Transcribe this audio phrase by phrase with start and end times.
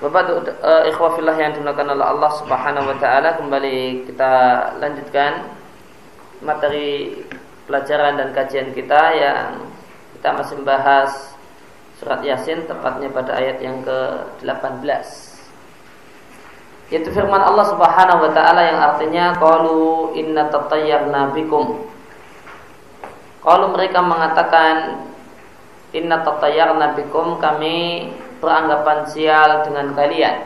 [0.00, 4.32] Bapak uh, ikhwafillah yang dimuliakan oleh Allah Subhanahu wa taala, kembali kita
[4.80, 5.44] lanjutkan
[6.40, 7.20] materi
[7.68, 9.60] pelajaran dan kajian kita yang
[10.16, 11.36] kita masih membahas
[12.00, 14.88] surat Yasin tepatnya pada ayat yang ke-18.
[16.88, 21.76] Yaitu firman Allah Subhanahu wa taala yang artinya qalu inna tatayyarna bikum.
[23.44, 25.04] Kalau mereka mengatakan
[25.92, 28.08] inna tatayyarna bikum kami
[28.40, 30.36] beranggapan sial dengan kalian.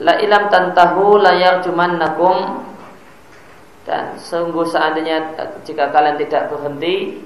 [0.00, 1.60] La ilam tantahu layar
[2.00, 2.64] nakum
[3.84, 7.20] dan sungguh seandainya jika kalian tidak berhenti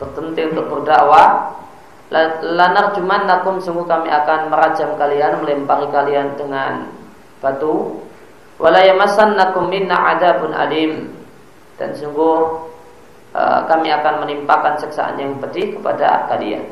[0.00, 1.52] berhenti untuk berdakwah
[2.40, 6.88] lanar cuman nakum sungguh kami akan merajam kalian melempari kalian dengan
[7.44, 8.00] batu.
[8.56, 11.12] Walayamasan nakum minna adabun adim
[11.76, 12.64] dan sungguh
[13.36, 16.64] uh, kami akan menimpakan siksaan yang pedih kepada kalian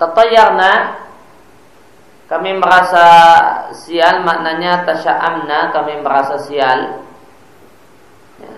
[0.00, 0.72] Tatayarna
[2.24, 3.06] kami merasa
[3.74, 7.04] sial maknanya tasya'amna kami merasa sial
[8.38, 8.54] ya.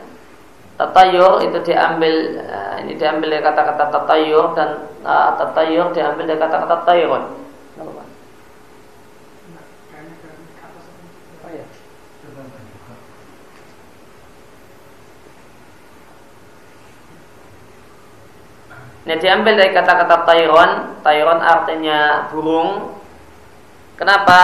[0.76, 6.76] tatayur itu diambil eh, ini diambil dari kata-kata tatayur dan uh, tatayur diambil dari kata-kata
[6.84, 7.41] tayurun
[19.02, 20.70] Ini diambil dari kata-kata Tyron.
[21.02, 22.94] Tyron artinya burung.
[23.98, 24.40] Kenapa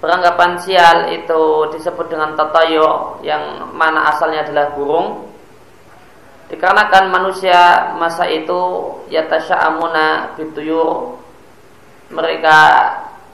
[0.00, 5.28] beranggapan sial itu disebut dengan tatayo yang mana asalnya adalah burung?
[6.52, 8.60] Dikarenakan manusia masa itu
[9.54, 11.14] amuna bituyur
[12.10, 12.58] mereka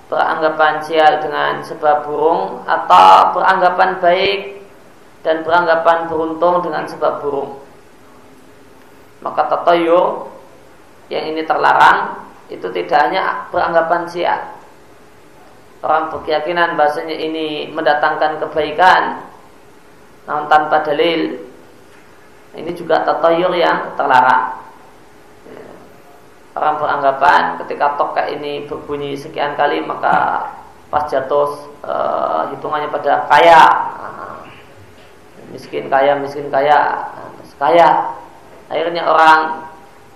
[0.06, 4.40] beranggapan sial dengan sebab burung atau beranggapan baik
[5.24, 7.58] dan beranggapan beruntung dengan sebab burung.
[9.24, 10.35] Maka tatayur
[11.12, 14.40] yang ini terlarang itu tidak hanya beranggapan sial.
[15.82, 19.22] Orang berkeyakinan bahasanya ini mendatangkan kebaikan
[20.26, 21.46] namun tanpa dalil.
[22.56, 24.64] Ini juga tatayur yang terlarang.
[26.56, 30.48] Orang beranggapan ketika toka ini berbunyi sekian kali maka
[30.88, 31.94] pas jatuh e,
[32.56, 33.62] hitungannya pada kaya,
[35.52, 37.12] miskin kaya, miskin kaya,
[37.60, 38.16] kaya.
[38.72, 39.66] Akhirnya orang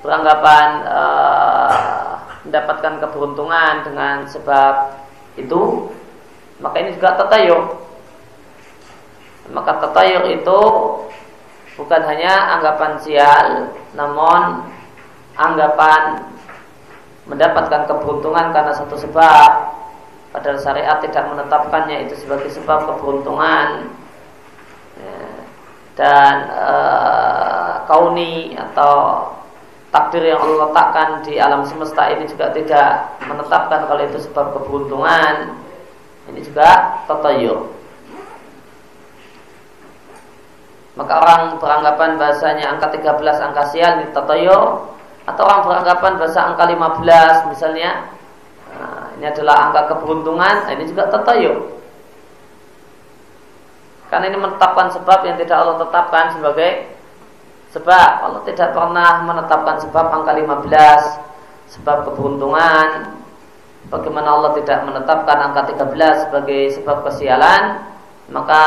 [0.01, 2.11] beranggapan uh,
[2.49, 4.97] mendapatkan keberuntungan dengan sebab
[5.37, 5.93] itu
[6.61, 7.63] maka ini juga tatayur.
[9.51, 10.61] Maka tatayur itu
[11.75, 13.49] bukan hanya anggapan sial
[13.97, 14.69] namun
[15.35, 16.29] anggapan
[17.25, 19.51] mendapatkan keberuntungan karena satu sebab.
[20.31, 23.91] Padahal syariat tidak menetapkannya itu sebagai sebab keberuntungan.
[24.95, 25.19] Ya,
[25.99, 26.69] dan e,
[27.91, 29.27] kauni atau
[29.91, 35.59] takdir yang Allah letakkan di alam semesta ini juga tidak menetapkan kalau itu sebab keberuntungan.
[36.31, 37.75] Ini juga tatayur.
[40.95, 44.95] Maka orang beranggapan bahasanya angka 13 angka sial ini tatayur
[45.27, 48.11] atau orang beranggapan bahasa angka 15 misalnya
[48.75, 51.83] nah, ini adalah angka keberuntungan ini juga tatayur.
[54.11, 57.00] Karena ini menetapkan sebab yang tidak Allah tetapkan sebagai
[57.71, 63.15] Sebab Allah tidak pernah menetapkan sebab angka 15 Sebab keberuntungan.
[63.91, 67.87] Bagaimana Allah tidak menetapkan angka 13 sebagai sebab kesialan
[68.31, 68.63] Maka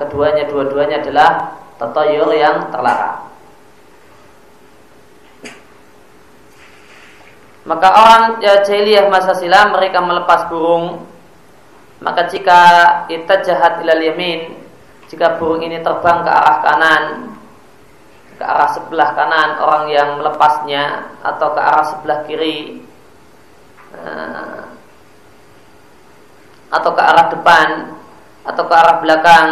[0.00, 3.28] keduanya dua-duanya adalah Tatayur yang terlarang.
[7.68, 11.04] Maka orang ya, jahiliyah masa silam mereka melepas burung.
[12.00, 12.60] Maka jika
[13.08, 14.52] kita jahat ilal yamin
[15.08, 17.04] Jika burung ini terbang ke arah kanan
[18.36, 22.84] ke arah sebelah kanan orang yang melepasnya atau ke arah sebelah kiri.
[23.96, 24.62] Eh,
[26.66, 27.68] atau ke arah depan
[28.44, 29.48] atau ke arah belakang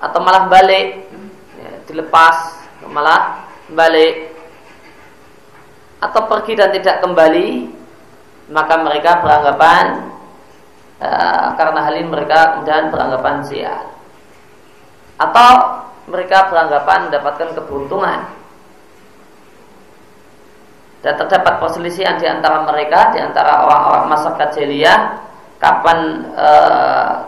[0.00, 1.04] atau malah balik.
[1.60, 4.32] Ya, dilepas malah balik.
[5.98, 7.78] Atau pergi dan tidak kembali
[8.48, 10.08] maka mereka beranggapan
[11.04, 13.84] uh, karena hal ini mereka kemudian beranggapan sial.
[15.20, 15.50] Atau
[16.08, 18.38] mereka beranggapan mendapatkan keberuntungan.
[20.98, 24.98] dan terdapat perselisihan di antara mereka di antara orang-orang masyarakat jahiliyah
[25.62, 26.48] kapan e,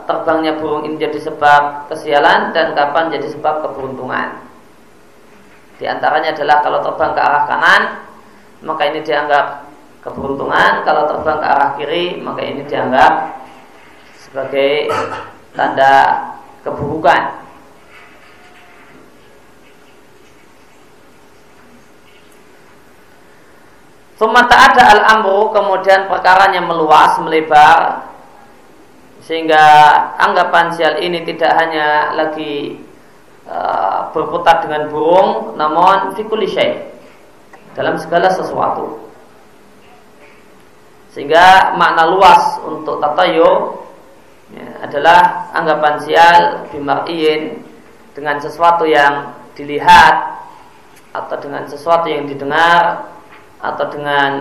[0.06, 4.43] terbangnya burung ini jadi sebab kesialan dan kapan jadi sebab keberuntungan.
[5.79, 7.83] Di antaranya adalah kalau terbang ke arah kanan
[8.61, 9.47] maka ini dianggap
[10.05, 13.12] keberuntungan, kalau terbang ke arah kiri maka ini dianggap
[14.19, 14.91] sebagai
[15.55, 15.94] tanda
[16.67, 17.39] keburukan.
[24.20, 28.05] Sumata ada al-amru kemudian perkaranya meluas, melebar
[29.25, 29.56] sehingga
[30.20, 32.84] anggapan sial ini tidak hanya lagi
[33.49, 36.52] uh, berputar dengan burung namun fikuli
[37.72, 39.08] dalam segala sesuatu.
[41.16, 43.88] Sehingga makna luas untuk tatayo
[44.52, 47.56] ya, adalah anggapan sial bimar'iyin
[48.12, 50.44] dengan sesuatu yang dilihat
[51.16, 53.16] atau dengan sesuatu yang didengar
[53.61, 54.33] atau dengan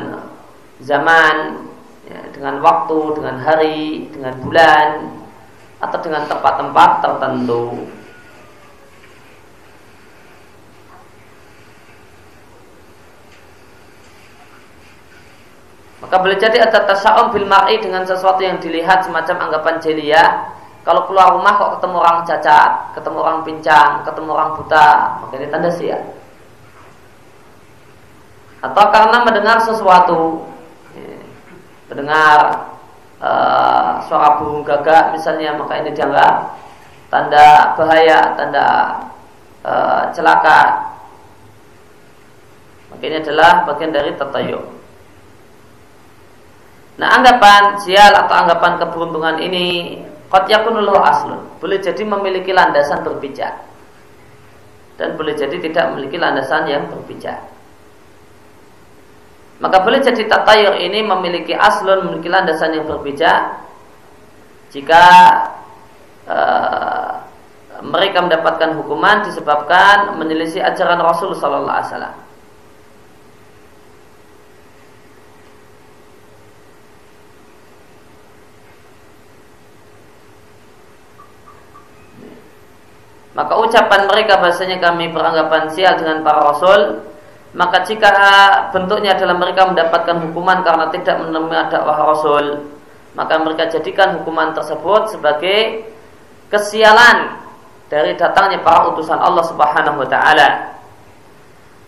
[0.80, 1.68] zaman,
[2.08, 4.88] ya, dengan waktu, dengan hari, dengan bulan,
[5.80, 7.88] atau dengan tempat-tempat tertentu.
[16.00, 20.58] Maka boleh jadi ada tasya'um bil mar'i dengan sesuatu yang dilihat semacam anggapan jeliyah.
[20.88, 24.90] Kalau keluar rumah kok ketemu orang cacat, ketemu orang pincang, ketemu orang buta,
[25.22, 26.19] maka ini tanda sial
[28.60, 30.46] atau karena mendengar sesuatu.
[31.90, 32.70] Mendengar
[33.18, 36.54] uh, suara burung gagak misalnya maka ini dianggap
[37.10, 38.68] tanda bahaya tanda
[39.66, 40.92] uh, celaka.
[42.94, 44.78] Maka ini adalah bagian dari tatayur
[47.00, 49.68] nah anggapan sial atau anggapan keberuntungan ini
[50.30, 53.66] Qad yakunul aslun Boleh jadi memiliki landasan berpijak.
[54.94, 57.40] Dan boleh jadi tidak memiliki landasan yang berpijak
[59.60, 63.60] maka boleh jadi tatayur ini memiliki aslun, memiliki landasan yang berbeda
[64.72, 65.04] jika
[66.24, 67.12] uh,
[67.84, 72.16] mereka mendapatkan hukuman disebabkan menyelisih ajaran Rasul Sallallahu Alaihi Wasallam.
[83.40, 87.09] Maka ucapan mereka bahasanya kami beranggapan sial dengan para rasul
[87.50, 88.10] maka jika
[88.70, 92.70] bentuknya adalah mereka mendapatkan hukuman karena tidak menemui dakwah Rasul,
[93.18, 95.90] maka mereka jadikan hukuman tersebut sebagai
[96.54, 97.42] kesialan
[97.90, 100.78] dari datangnya para utusan Allah Subhanahu wa taala.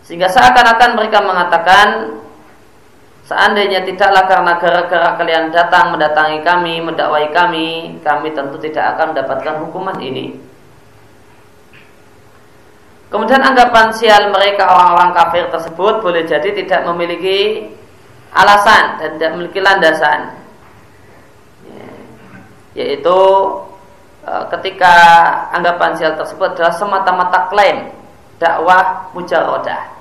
[0.01, 2.17] Sehingga seakan-akan mereka mengatakan
[3.29, 9.55] seandainya tidaklah karena gara-gara kalian datang mendatangi kami, mendakwai kami, kami tentu tidak akan mendapatkan
[9.61, 10.41] hukuman ini.
[13.11, 17.67] Kemudian anggapan sial mereka orang-orang kafir tersebut boleh jadi tidak memiliki
[18.31, 20.19] alasan dan tidak memiliki landasan.
[21.67, 21.87] Ya.
[22.79, 23.19] Yaitu
[24.23, 24.95] e, ketika
[25.51, 27.91] anggapan sial tersebut adalah semata-mata klaim
[28.39, 29.91] dakwah mujarodah.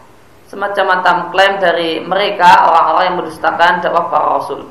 [0.47, 4.71] Semacam klaim dari mereka orang-orang yang mendustakan dakwah para rasul.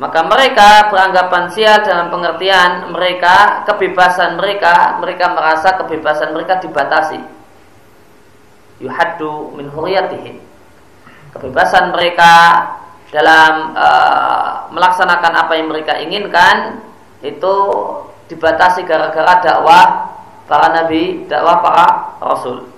[0.00, 7.20] Maka mereka beranggapan sial dalam pengertian mereka, kebebasan mereka, mereka merasa kebebasan mereka dibatasi.
[8.80, 10.40] Yuhaddu min huriyatihim.
[11.36, 12.32] Kebebasan mereka
[13.12, 16.80] dalam uh, melaksanakan apa yang mereka inginkan
[17.20, 17.54] itu
[18.32, 20.16] dibatasi gara-gara dakwah
[20.48, 21.86] para nabi, dakwah para
[22.24, 22.72] rasul.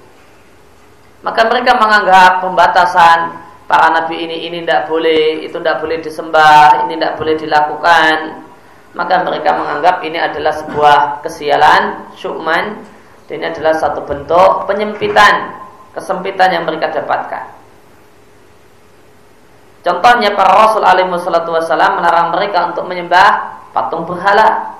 [1.23, 3.19] Maka mereka menganggap pembatasan
[3.73, 8.17] para nabi ini ini tidak boleh, itu tidak boleh disembah, ini tidak boleh dilakukan.
[8.93, 12.85] Maka mereka menganggap ini adalah sebuah kesialan, syukman,
[13.25, 15.57] dan ini adalah satu bentuk penyempitan,
[15.97, 17.65] kesempitan yang mereka dapatkan.
[19.81, 24.77] Contohnya para Rasul alaihi wassalam melarang mereka untuk menyembah patung berhala.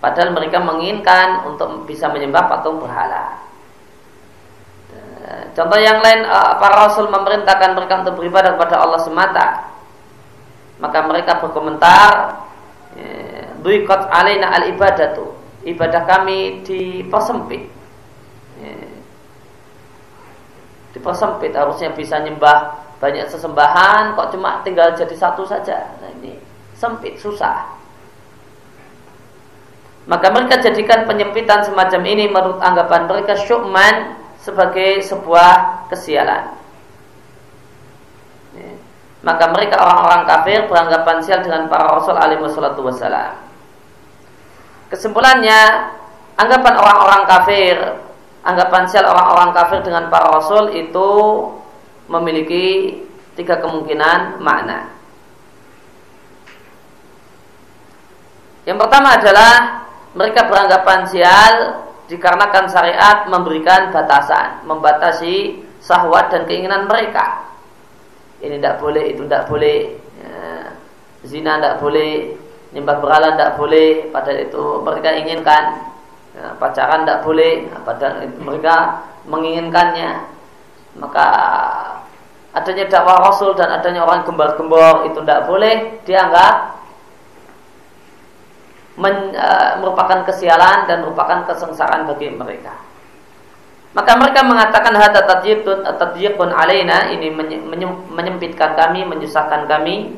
[0.00, 3.45] Padahal mereka menginginkan untuk bisa menyembah patung berhala.
[5.26, 9.46] Contoh yang lain eh, para rasul memerintahkan mereka untuk beribadah kepada Allah semata.
[10.76, 12.36] Maka mereka berkomentar,
[13.64, 15.32] "Duiqat alaina al ibadatu."
[15.64, 17.64] Ibadah kami dipersempit.
[20.92, 25.96] Dipersempit harusnya bisa nyembah banyak sesembahan kok cuma tinggal jadi satu saja.
[26.00, 26.40] Nah, ini
[26.72, 27.76] sempit, susah.
[30.06, 34.16] Maka mereka jadikan penyempitan semacam ini menurut anggapan mereka syukman
[34.46, 36.54] sebagai sebuah kesialan.
[38.54, 38.70] Ya.
[39.26, 43.34] Maka mereka orang-orang kafir beranggapan sial dengan para rasul alaihi wassalam.
[44.86, 45.90] Kesimpulannya,
[46.38, 47.76] anggapan orang-orang kafir
[48.46, 51.10] anggapan sial orang-orang kafir dengan para rasul itu
[52.06, 52.94] memiliki
[53.34, 54.94] tiga kemungkinan makna.
[58.62, 59.52] Yang pertama adalah
[60.14, 61.54] mereka beranggapan sial
[62.06, 67.46] dikarenakan syariat memberikan batasan, membatasi sahwat dan keinginan mereka.
[68.42, 69.78] Ini tidak boleh, itu tidak boleh.
[70.22, 70.42] Ya,
[71.26, 72.36] zina tidak boleh,
[72.74, 73.88] nyembah berhala tidak boleh.
[74.12, 75.64] Padahal itu mereka inginkan.
[76.36, 78.76] Ya, pacaran tidak boleh, padahal mereka
[79.24, 80.10] menginginkannya.
[80.96, 81.26] Maka
[82.56, 86.75] adanya dakwah Rasul dan adanya orang gembor-gembor itu tidak boleh dianggap
[88.96, 92.74] men, uh, merupakan kesialan dan merupakan kesengsaraan bagi mereka.
[93.96, 95.24] Maka mereka mengatakan hada
[95.96, 97.32] tadyibun alaina ini
[98.12, 100.12] menyempitkan kami, menyusahkan kami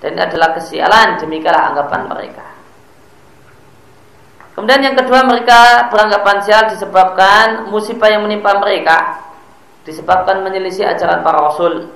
[0.00, 2.46] dan ini adalah kesialan demikianlah anggapan mereka.
[4.56, 9.28] Kemudian yang kedua mereka beranggapan sial disebabkan musibah yang menimpa mereka
[9.84, 11.92] disebabkan menyelisih ajaran para rasul.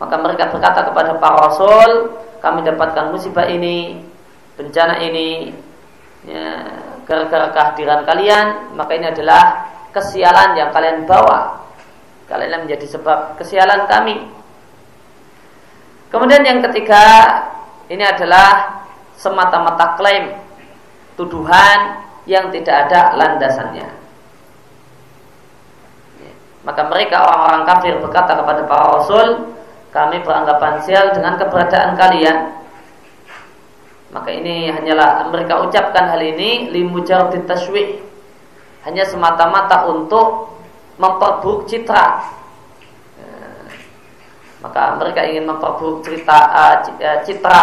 [0.00, 4.00] Maka mereka berkata kepada para rasul, kami dapatkan musibah ini
[4.56, 5.52] bencana ini
[6.24, 6.48] ya,
[7.04, 11.64] gara-gara kehadiran kalian maka ini adalah kesialan yang kalian bawa.
[12.26, 14.18] Kalian menjadi sebab kesialan kami.
[16.10, 17.02] Kemudian yang ketiga
[17.86, 18.82] ini adalah
[19.14, 20.34] semata-mata klaim
[21.14, 23.88] tuduhan yang tidak ada landasannya.
[26.20, 26.32] Ya,
[26.66, 29.54] maka mereka orang-orang kafir berkata kepada para rasul
[29.94, 32.36] kami beranggapan sial dengan keberadaan kalian
[34.14, 37.98] maka ini hanyalah mereka ucapkan hal ini limujarrid tashwih.
[38.86, 40.54] Hanya semata-mata untuk
[40.94, 42.22] memperburuk citra.
[43.18, 43.38] Ya.
[44.62, 46.74] Maka mereka ingin memperburuk cerita uh,
[47.26, 47.62] citra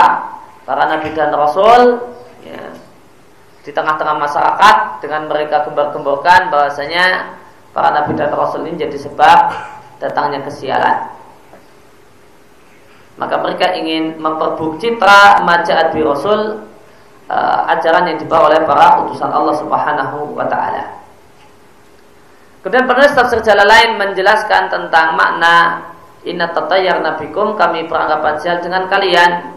[0.68, 2.12] para nabi dan rasul
[2.44, 2.76] ya,
[3.64, 7.40] di tengah-tengah masyarakat dengan mereka gembar-gemborkan bahwasanya
[7.72, 9.40] para nabi dan rasul ini jadi sebab
[10.04, 11.23] datangnya kesialan
[13.18, 16.66] maka mereka ingin memperburuk citra majaat bi rasul
[17.30, 21.04] uh, ajaran yang dibawa oleh para utusan Allah Subhanahu wa taala.
[22.64, 25.84] Kemudian penulis tafsir jalan lain menjelaskan tentang makna
[26.24, 29.52] inna tatayyar nabikum kami beranggapan sial dengan kalian.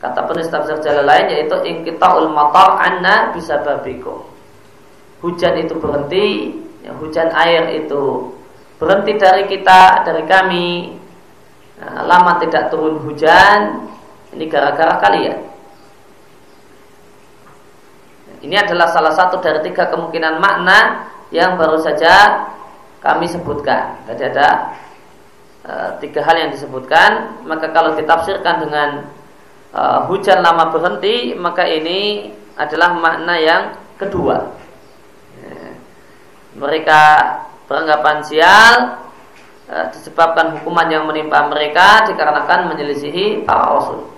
[0.00, 4.24] Kata penulis tafsir jalan lain yaitu inqita'ul matar anna bisa babikum.
[5.20, 8.32] Hujan itu berhenti, ya, hujan air itu
[8.80, 10.96] berhenti dari kita, dari kami,
[11.80, 13.90] nah, lama tidak turun hujan
[14.36, 15.50] ini gara-gara kalian
[18.40, 22.48] ini adalah salah satu dari tiga kemungkinan makna yang baru saja
[23.04, 24.00] kami sebutkan.
[24.08, 24.48] Tadi ada
[25.60, 27.44] e, tiga hal yang disebutkan.
[27.44, 28.88] Maka kalau ditafsirkan dengan
[29.76, 33.62] e, hujan lama berhenti maka ini adalah makna yang
[34.00, 34.56] kedua.
[36.50, 37.02] Mereka
[37.70, 38.74] beranggapan sial
[39.94, 44.10] disebabkan hukuman yang menimpa mereka dikarenakan menyelisihi para rasul.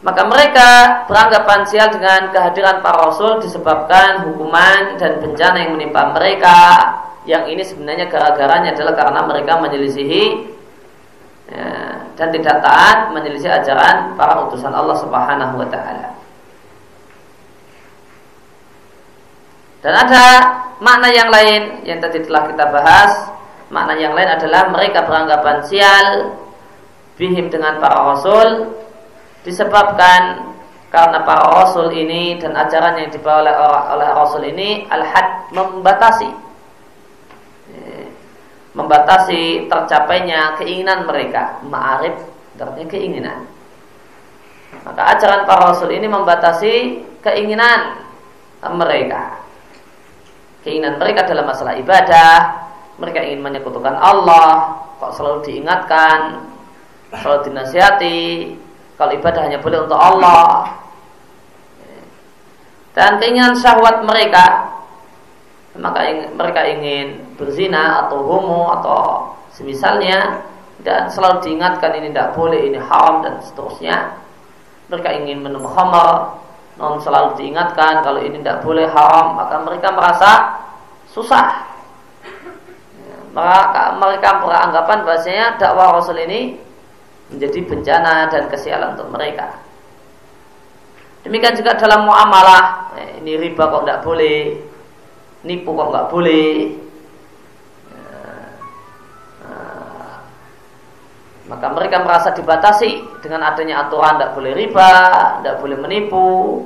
[0.00, 0.68] Maka mereka
[1.10, 6.56] beranggapan sial dengan kehadiran para rasul disebabkan hukuman dan bencana yang menimpa mereka
[7.28, 10.24] yang ini sebenarnya gara-garanya adalah karena mereka menyelisihi
[11.52, 11.68] ya,
[12.16, 16.19] dan tidak taat menyelisih ajaran para utusan Allah Subhanahu wa taala.
[19.80, 20.24] Dan ada
[20.84, 23.12] makna yang lain yang tadi telah kita bahas.
[23.72, 26.36] Makna yang lain adalah mereka beranggapan sial
[27.16, 28.76] bihim dengan para rasul
[29.46, 30.52] disebabkan
[30.90, 33.54] karena para rasul ini dan ajaran yang dibawa oleh,
[33.94, 36.28] oleh rasul ini al-had membatasi.
[38.70, 42.14] Membatasi tercapainya keinginan mereka ma'arif
[42.60, 43.38] artinya keinginan.
[44.84, 46.74] Maka ajaran para rasul ini membatasi
[47.24, 48.02] keinginan
[48.76, 49.49] mereka
[50.64, 52.34] keinginan mereka dalam masalah ibadah,
[53.00, 56.44] mereka ingin menyekutukan Allah, kok selalu diingatkan,
[57.16, 58.22] selalu dinasihati,
[59.00, 60.76] kalau ibadah hanya boleh untuk Allah.
[62.92, 64.76] Dan keinginan syahwat mereka,
[65.78, 70.44] maka mereka ingin berzina atau homo atau semisalnya
[70.84, 74.20] dan selalu diingatkan ini tidak boleh, ini haram dan seterusnya.
[74.90, 76.40] Mereka ingin minum khamar,
[76.80, 79.36] non selalu diingatkan kalau ini tidak boleh haram.
[79.36, 80.32] Maka mereka merasa
[81.12, 81.68] susah.
[83.30, 86.58] Maka mereka beranggapan bahasanya dakwah Rasul ini
[87.30, 89.60] menjadi bencana dan kesialan untuk mereka.
[91.22, 92.96] Demikian juga dalam muamalah.
[92.98, 94.36] Eh, ini riba kok tidak boleh
[95.44, 96.48] nipu kok nggak boleh
[101.50, 104.94] maka mereka merasa dibatasi dengan adanya aturan tidak boleh riba,
[105.42, 106.62] tidak boleh menipu.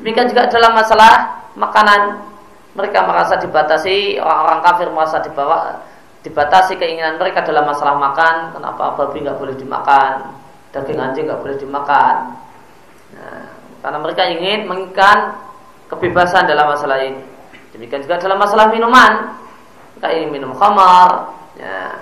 [0.00, 2.24] Demikian juga dalam masalah makanan
[2.72, 5.84] mereka merasa dibatasi orang-orang kafir merasa dibawa
[6.24, 10.32] dibatasi keinginan mereka dalam masalah makan kenapa babi nggak boleh dimakan
[10.72, 12.40] daging anjing nggak boleh dimakan.
[13.14, 13.46] Nah,
[13.84, 15.38] karena mereka ingin menginginkan
[15.92, 17.20] kebebasan dalam masalah ini.
[17.76, 19.36] Demikian juga dalam masalah minuman
[19.94, 22.00] mereka ingin minum khamar ya,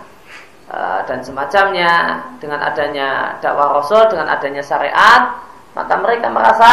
[1.05, 5.37] dan semacamnya dengan adanya dakwah rasul dengan adanya syariat
[5.77, 6.71] maka mereka merasa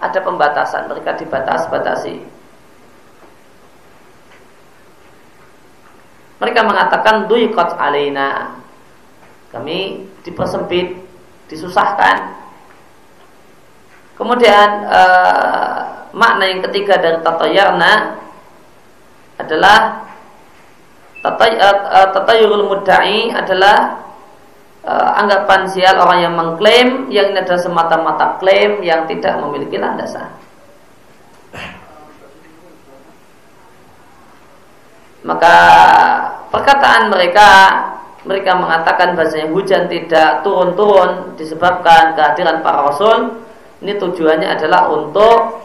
[0.00, 2.38] ada pembatasan mereka dibatas-batasi
[6.38, 8.54] Mereka mengatakan duiqat alaina.
[9.50, 10.94] Kami dipersempit,
[11.50, 12.38] disusahkan.
[14.14, 15.78] Kemudian uh,
[16.14, 18.18] makna yang ketiga dari tatayarna
[19.38, 20.07] adalah eh,
[21.22, 24.08] tatayurul mudda'i adalah
[24.86, 30.30] uh, anggapan sial orang yang mengklaim yang ini adalah semata-mata klaim yang tidak memiliki landasan.
[35.26, 35.56] Maka
[36.48, 37.48] perkataan mereka
[38.24, 43.42] mereka mengatakan bahasanya hujan tidak turun-turun disebabkan kehadiran para rasul
[43.78, 45.62] ini tujuannya adalah untuk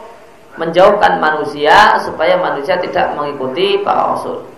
[0.54, 4.53] menjauhkan manusia supaya manusia tidak mengikuti para rasul.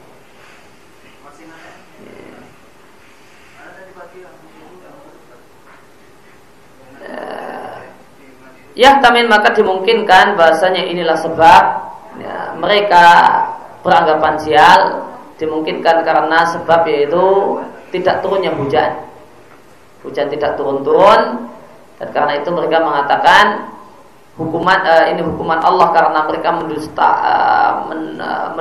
[8.77, 11.63] Ya tamin maka dimungkinkan bahasanya inilah sebab
[12.21, 13.05] ya, mereka
[13.81, 14.81] beranggapan sial
[15.41, 17.57] dimungkinkan karena sebab yaitu
[17.89, 19.01] tidak turunnya hujan.
[20.05, 21.49] Hujan tidak turun-turun
[21.97, 23.73] dan karena itu mereka mengatakan
[24.37, 28.53] hukuman uh, ini hukuman Allah karena mereka mendusta uh, men, uh,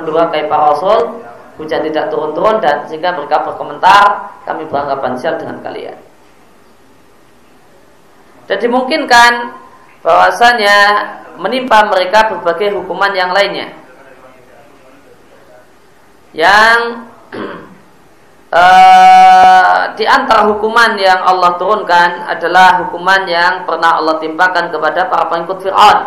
[0.48, 1.20] para rasul
[1.60, 6.05] hujan tidak turun-turun dan sehingga mereka berkomentar kami beranggapan sial dengan kalian.
[8.46, 9.32] Dan dimungkinkan
[10.06, 10.78] bahwasanya
[11.36, 13.74] menimpa mereka berbagai hukuman yang lainnya
[16.36, 17.08] yang
[18.52, 25.24] uh, di antara hukuman yang Allah turunkan adalah hukuman yang pernah Allah timpakan kepada para
[25.32, 25.98] pengikut Fir'aun.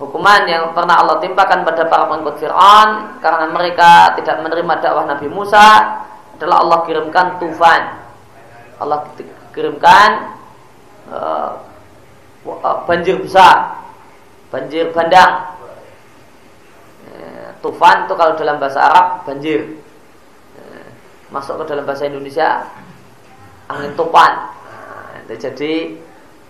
[0.00, 5.28] Hukuman yang pernah Allah timpakan pada para pengikut Fir'aun karena mereka tidak menerima dakwah Nabi
[5.28, 5.66] Musa
[6.40, 7.82] adalah Allah kirimkan tufan.
[8.80, 9.04] Allah
[9.52, 10.39] kirimkan
[11.10, 11.58] uh,
[12.86, 13.84] banjir besar,
[14.48, 15.50] banjir bandang
[17.60, 19.76] Tufan itu kalau dalam bahasa Arab banjir.
[20.56, 20.88] Eh,
[21.28, 22.64] masuk ke dalam bahasa Indonesia
[23.68, 24.32] angin topan.
[24.48, 25.72] Nah, itu jadi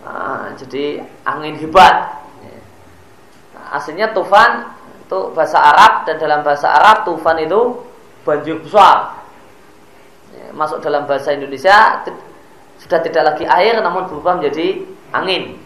[0.06, 2.22] uh, jadi angin hebat.
[3.52, 4.70] Nah, aslinya tufan
[5.04, 7.82] itu bahasa Arab dan dalam bahasa Arab tufan itu
[8.22, 9.18] banjir besar.
[10.54, 12.06] Masuk dalam bahasa Indonesia
[12.80, 14.80] sudah tidak lagi air namun berubah menjadi
[15.12, 15.60] angin.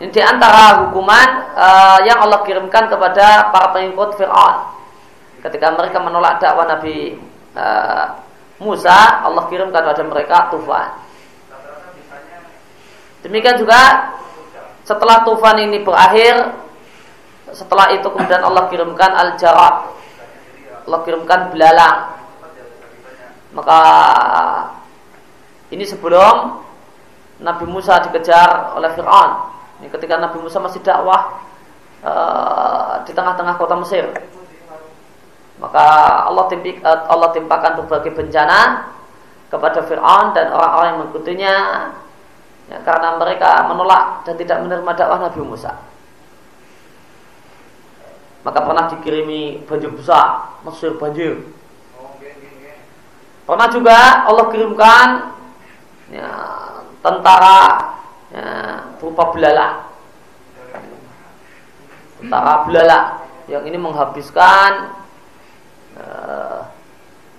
[0.00, 4.80] Ini di antara hukuman uh, yang Allah kirimkan kepada para pengikut Fir'aun.
[5.44, 7.20] Ketika mereka menolak dakwah Nabi
[7.52, 8.16] uh,
[8.60, 10.88] Musa, Allah kirimkan kepada mereka tufan.
[13.20, 14.12] Demikian juga
[14.88, 16.56] setelah tufan ini berakhir,
[17.52, 19.96] setelah itu kemudian Allah kirimkan al-jarab.
[20.88, 22.19] Allah kirimkan belalang.
[23.50, 23.80] Maka
[25.74, 26.62] ini sebelum
[27.40, 31.40] Nabi Musa dikejar oleh Fir'aun ini ketika Nabi Musa masih dakwah
[32.04, 34.04] uh, di tengah-tengah kota Mesir.
[35.56, 35.84] Maka
[36.28, 38.92] Allah, timpik, uh, Allah timpakan berbagai bencana
[39.48, 41.54] kepada Fir'aun dan orang-orang yang mengikutinya
[42.68, 45.72] ya, karena mereka menolak dan tidak menerima dakwah Nabi Musa.
[48.40, 51.40] Maka pernah dikirimi banjir besar, Mesir banjir.
[53.50, 53.98] Pernah juga
[54.30, 55.08] Allah kirimkan
[56.14, 56.30] ya,
[57.02, 57.62] tentara
[58.30, 58.46] ya,
[59.02, 59.34] berupa
[62.22, 64.94] tentara belalang yang ini menghabiskan
[65.98, 66.62] uh,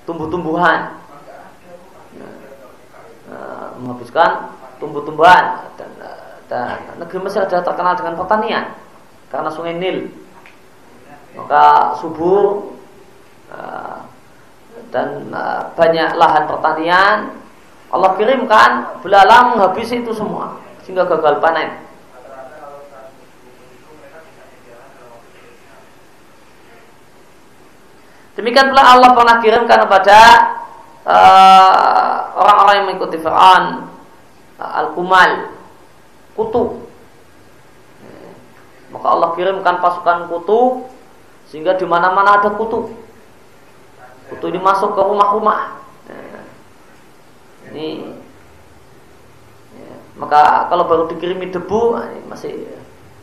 [0.04, 1.00] tumbuh-tumbuhan.
[3.32, 4.52] Uh, menghabiskan
[4.84, 5.71] tumbuh-tumbuhan.
[5.80, 5.95] Dan,
[6.52, 8.76] dan negeri Mesir adalah terkenal dengan pertanian
[9.32, 10.12] karena sungai Nil.
[11.39, 12.76] Maka subur
[14.91, 17.17] dan uh, banyak lahan pertanian
[17.91, 21.91] Allah kirimkan belalang menghabisi itu semua sehingga gagal panen.
[28.31, 30.19] Demikian pula Allah pernah kirimkan kepada
[31.03, 33.91] uh, orang-orang yang mengikuti Fir'aun
[34.55, 35.51] uh, Al-Kumal
[36.39, 36.88] kutu.
[38.91, 40.88] Maka Allah kirimkan pasukan kutu
[41.51, 42.91] sehingga di mana-mana ada kutu.
[44.32, 45.84] Kutu ini masuk ke rumah-rumah.
[47.72, 47.88] Ini
[50.22, 52.67] Maka kalau baru dikirimi debu ah, masih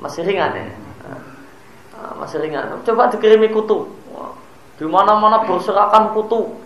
[0.02, 0.66] masih ringan ya.
[1.94, 2.80] Ah, masih ringan.
[2.82, 3.92] Coba dikirimi kutu.
[4.78, 6.58] Di mana-mana berserakan kutu.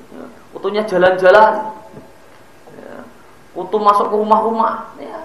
[0.57, 1.75] Kutunya jalan-jalan.
[2.77, 2.97] Ya.
[3.53, 4.95] Kutu masuk ke rumah-rumah.
[4.97, 5.21] Ya.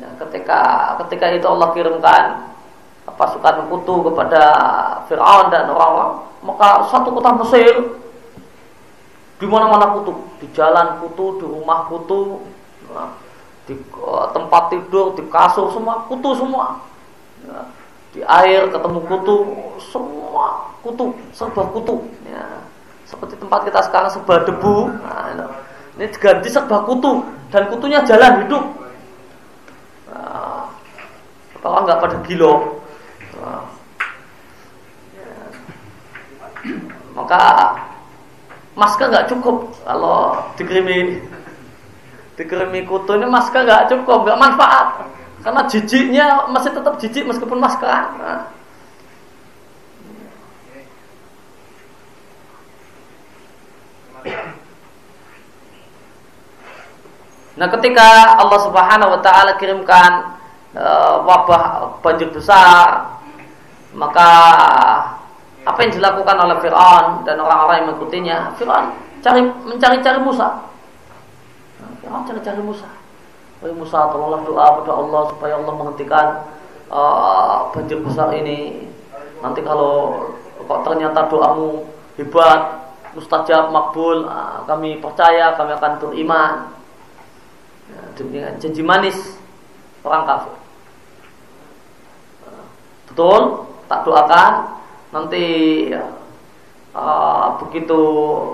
[0.00, 0.60] Ya, ketika
[1.04, 2.46] ketika itu Allah kirimkan
[3.18, 4.42] pasukan kutu kepada
[5.10, 8.00] Fir'aun dan orang-orang maka satu kota Mesir.
[9.40, 10.12] Di mana-mana kutu.
[10.40, 12.44] Di jalan kutu di rumah kutu.
[12.90, 13.02] Ya,
[13.70, 16.84] di uh, tempat tidur di kasur semua kutu semua.
[17.46, 17.58] Ya,
[18.12, 19.36] di air ketemu kutu
[19.80, 22.04] semua kutu serba kutu.
[22.28, 22.68] Ya.
[23.10, 24.86] seperti tempat kita sekarang serba debu.
[25.02, 25.50] Nah,
[25.98, 27.26] ini diganti serba kutu.
[27.50, 28.80] Dan kutunya jalan hidup.
[31.60, 32.79] Kalau nggak pada kilo,
[37.30, 37.78] maka
[38.74, 41.22] masker nggak cukup kalau dikirimi
[42.34, 45.06] dikirimi kutu ini masker nggak cukup nggak manfaat
[45.46, 47.86] karena jijiknya masih tetap jijik meskipun masker
[48.18, 48.50] nah.
[57.78, 60.34] ketika Allah Subhanahu wa taala kirimkan
[60.74, 63.06] uh, wabah banjir besar
[63.94, 64.30] maka
[65.70, 68.38] apa yang dilakukan oleh Fir'aun dan orang-orang yang mengikutinya.
[68.58, 68.90] Fir'aun
[69.22, 70.66] cari mencari-cari Musa.
[72.02, 72.90] Fir'aun cari-cari Musa.
[73.60, 76.26] Wahai Musa tolonglah doa pada Allah supaya Allah menghentikan
[76.88, 78.88] uh, banjir besar ini.
[79.44, 80.26] Nanti kalau
[80.64, 81.84] kok ternyata doamu
[82.16, 86.52] hebat mustajab makbul uh, kami percaya kami akan beriman.
[88.32, 89.16] Ya, janji manis
[90.04, 90.56] orang kafir.
[93.12, 93.66] Betul?
[93.90, 94.79] Tak doakan
[95.10, 95.44] nanti
[96.94, 98.00] uh, begitu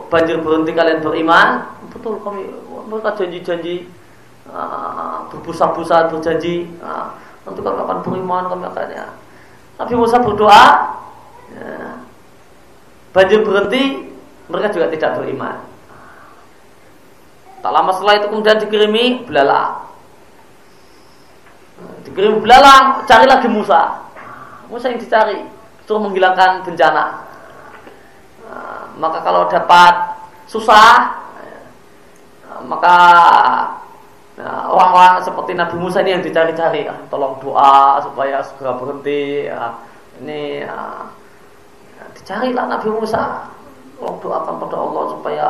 [0.09, 1.49] banjir berhenti kalian beriman
[1.93, 2.49] betul kami
[2.89, 3.89] mereka janji-janji
[4.49, 7.13] uh, berbusa-busa berjanji uh,
[7.47, 9.07] nanti kami akan beriman kami akan ya.
[9.77, 10.65] Nabi Musa berdoa
[11.53, 12.01] ya,
[13.13, 14.09] banjir berhenti
[14.49, 15.57] mereka juga tidak beriman.
[17.61, 19.91] Tak lama setelah itu kemudian dikirimi belalang.
[22.07, 24.07] Dikirim belalang cari lagi Musa.
[24.71, 25.56] Musa yang dicari
[25.87, 27.23] untuk menghilangkan bencana.
[28.43, 30.19] Nah, maka kalau dapat
[30.51, 31.15] susah,
[32.67, 32.99] maka
[34.35, 36.91] nah, orang-orang seperti Nabi Musa ini yang dicari-cari.
[36.91, 39.47] Ah, tolong doa supaya segera berhenti.
[39.47, 39.79] Ah,
[40.19, 41.07] ini ah,
[42.19, 43.47] dicarilah Nabi Musa.
[44.03, 45.47] Tolong doakan pada Allah supaya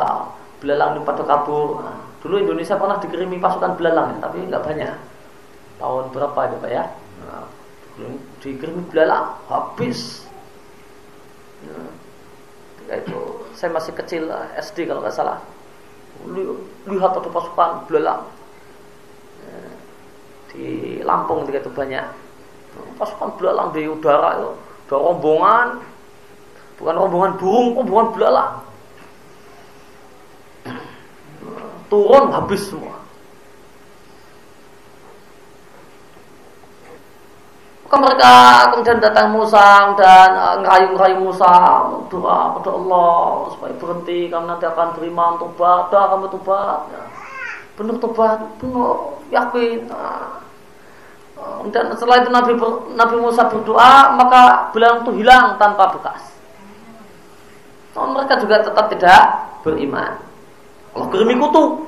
[0.61, 1.81] belalang ini pada kabur.
[2.21, 4.93] Dulu Indonesia pernah dikirimi pasukan belalang, tapi nggak banyak.
[5.81, 6.85] Tahun berapa itu Pak ya?
[7.25, 7.45] Nah,
[8.41, 10.26] dikirim belalang habis
[11.65, 13.19] ya, itu.
[13.57, 15.41] Saya masih kecil SD kalau nggak salah.
[16.85, 18.29] Lihat ada pasukan belalang.
[19.41, 19.59] Ya,
[20.53, 20.67] di
[21.01, 22.05] Lampung ketika itu banyak.
[23.01, 24.51] Pasukan belalang di udara itu.
[24.87, 25.67] Ada rombongan.
[26.77, 28.53] Bukan rombongan burung rombongan belalang.
[31.87, 33.06] Turun habis semua
[37.99, 38.33] mereka
[38.71, 41.53] kemudian datang Musa dan uh, ngerayu-ngerayu Musa.
[42.07, 43.17] Doa kepada Allah
[43.53, 45.91] supaya berhenti kamu nanti akan terima tobat.
[45.91, 46.79] Doa kamu tobat.
[46.93, 47.03] Ya.
[47.77, 48.95] benar tobat benar
[49.29, 49.85] yakin.
[49.85, 50.41] Nah.
[51.69, 52.51] dan setelah itu Nabi
[52.97, 56.33] Nabi Musa berdoa maka beliau itu hilang tanpa bekas.
[57.93, 59.21] Namun mereka juga tetap tidak
[59.61, 60.17] beriman.
[60.97, 61.85] Allah kirimi kutu.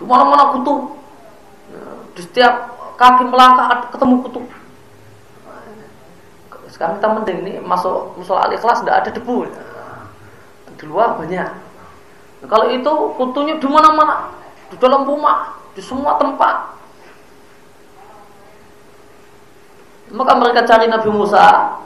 [0.00, 0.92] Di mana-mana kutu.
[2.14, 4.42] Di setiap kaki melangkah ketemu kutu.
[6.74, 9.46] Sekarang kita mending ini masuk musola al ikhlas tidak ada debu.
[10.74, 11.48] Di luar banyak.
[12.42, 14.34] Nah, kalau itu kutunya di mana-mana,
[14.68, 16.74] di dalam rumah, di semua tempat.
[20.10, 21.78] Maka mereka cari Nabi Musa,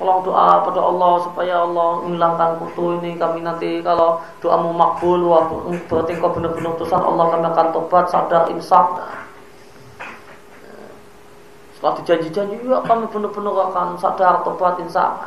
[0.00, 5.46] tolong doa pada Allah supaya Allah menghilangkan kutu ini kami nanti kalau doamu makbul wah
[5.86, 8.98] berarti kau benar-benar tusan Allah kami akan tobat sadar insaf
[11.84, 15.20] setelah dijanji-janji, ya kami benar-benar akan sadar, tobat, insaf.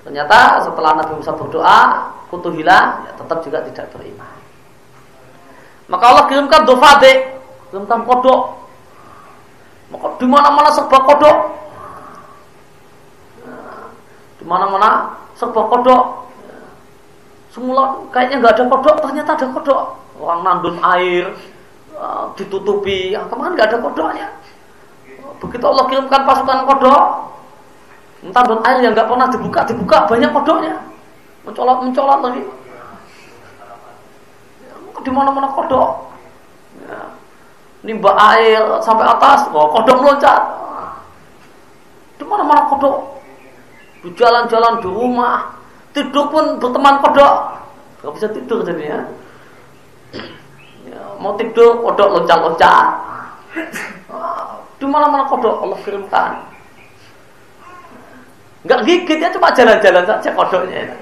[0.00, 4.32] Ternyata setelah Nabi Musa berdoa, kutu hilang, ya tetap juga tidak beriman.
[5.92, 7.12] Maka Allah kirimkan dofade,
[7.68, 8.64] kirimkan kodok.
[9.92, 11.38] Maka di mana-mana serba kodok.
[14.40, 16.04] Di mana-mana serba kodok.
[17.52, 19.82] Semula kayaknya nggak ada kodok, ternyata ada kodok.
[20.16, 21.28] Orang nandun air,
[21.94, 24.26] Eh, ditutupi, yang kemarin nggak ada kodoknya.
[25.38, 27.04] Begitu Allah kirimkan pasukan kodok,
[28.26, 30.74] entah dan air yang nggak pernah dibuka, dibuka banyak kodoknya,
[31.46, 32.42] mencolot mencolot lagi.
[35.04, 36.16] di mana-mana kodok.
[36.88, 37.12] Ya.
[37.84, 40.40] Nimba air sampai atas, oh, kodok meloncat.
[42.16, 43.20] Di mana-mana kodok.
[44.00, 45.60] Di jalan-jalan di rumah,
[45.92, 47.36] tidur pun berteman kodok.
[48.00, 49.04] Gak bisa tidur jadinya.
[50.84, 52.86] Ya, mau tidur kodok loncat-loncat.
[54.76, 56.32] Di mana-mana kodok Allah kirimkan.
[58.64, 60.96] Enggak gigit ya cuma jalan-jalan saja kodoknya.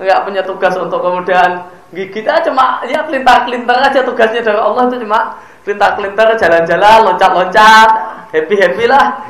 [0.00, 5.04] Enggak punya tugas untuk kemudian gigit aja cuma ya kelintar-kelintar aja tugasnya dari Allah itu
[5.04, 7.88] cuma kelintar-kelintar jalan-jalan loncat-loncat
[8.32, 9.20] happy happy lah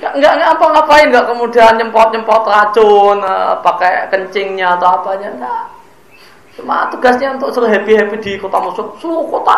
[0.00, 5.28] nggak nggak nggak apa ngapain nggak kemudian nyempot nyempot racun uh, pakai kencingnya atau apanya
[5.30, 5.64] enggak
[6.58, 9.56] cuma tugasnya untuk suruh happy happy di kota musuh seluruh kota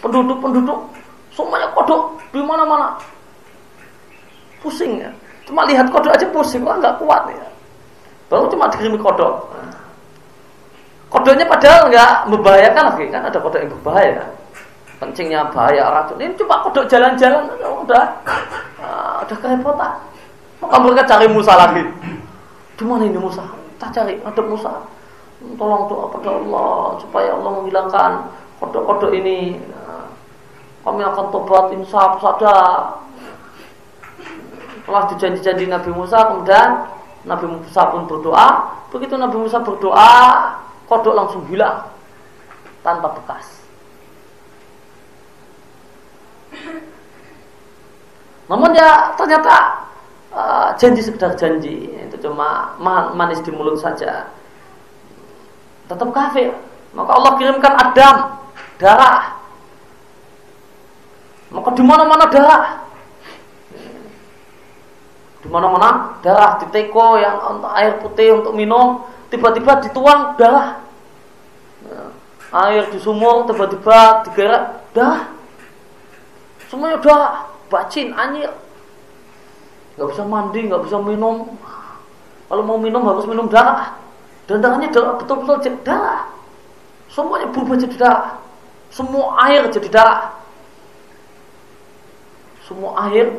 [0.00, 0.78] penduduk penduduk
[1.34, 2.88] semuanya kodok di mana mana
[4.64, 5.10] pusing ya
[5.44, 7.50] cuma lihat kodok aja pusing kok nggak kuat ya
[8.30, 9.50] Baru cuma dikirimi kodok.
[11.10, 14.22] Kodoknya padahal nggak membahayakan lagi kan ada kodok yang berbahaya.
[15.02, 16.22] Kencingnya bahaya racun.
[16.22, 18.04] Ini cuma kodok jalan-jalan udah
[18.78, 19.92] uh, udah kerepotan.
[20.62, 21.82] Maka mereka cari Musa lagi.
[22.78, 23.42] Di ini Musa?
[23.82, 24.70] Tak cari, ada Musa.
[25.40, 28.10] Tolong doa pada Allah supaya Allah menghilangkan
[28.60, 29.56] kodok-kodok ini.
[30.84, 33.00] Kami akan tobat insaf sadar.
[34.84, 36.88] Telah dijanji-janji Nabi Musa kemudian
[37.24, 38.48] Nabi Musa pun berdoa.
[38.92, 40.12] Begitu Nabi Musa berdoa,
[40.88, 41.88] kodok langsung hilang
[42.80, 43.60] tanpa bekas.
[48.50, 49.86] Namun ya ternyata
[50.34, 52.74] uh, janji sekedar janji itu cuma
[53.14, 54.26] manis di mulut saja.
[55.90, 56.54] Tetap kafir.
[56.94, 58.16] Maka Allah kirimkan Adam
[58.78, 59.34] darah.
[61.50, 62.64] Maka di mana-mana darah.
[65.42, 69.02] Di mana-mana darah di teko yang untuk air putih untuk minum
[69.34, 70.78] tiba-tiba dituang darah.
[72.54, 75.26] Air di sumur tiba-tiba digerak darah.
[76.70, 77.34] Semuanya darah.
[77.70, 78.50] Bacin anyir
[79.94, 81.54] nggak bisa mandi nggak bisa minum.
[82.46, 83.94] Kalau mau minum harus minum darah
[84.50, 86.26] dan darahnya darah betul-betul jadi darah.
[87.06, 88.34] Semuanya berubah jadi darah.
[88.90, 90.34] Semua air jadi darah.
[92.66, 93.30] Semua air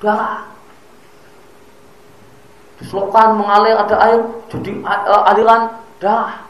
[0.00, 0.48] darah.
[2.80, 4.80] Di selokan mengalir ada air jadi
[5.28, 6.40] aliran darah.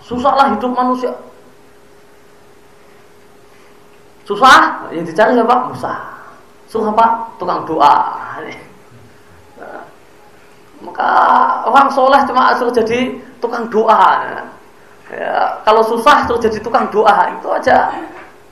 [0.00, 1.12] Susahlah hidup manusia.
[4.24, 4.88] Susah?
[4.96, 5.56] Yang dicari siapa?
[5.68, 6.20] Musa
[6.70, 7.94] susah apa tukang doa
[10.80, 11.10] maka
[11.68, 14.40] orang soleh cuma suruh jadi tukang doa
[15.12, 17.92] ya, kalau susah suruh jadi tukang doa itu aja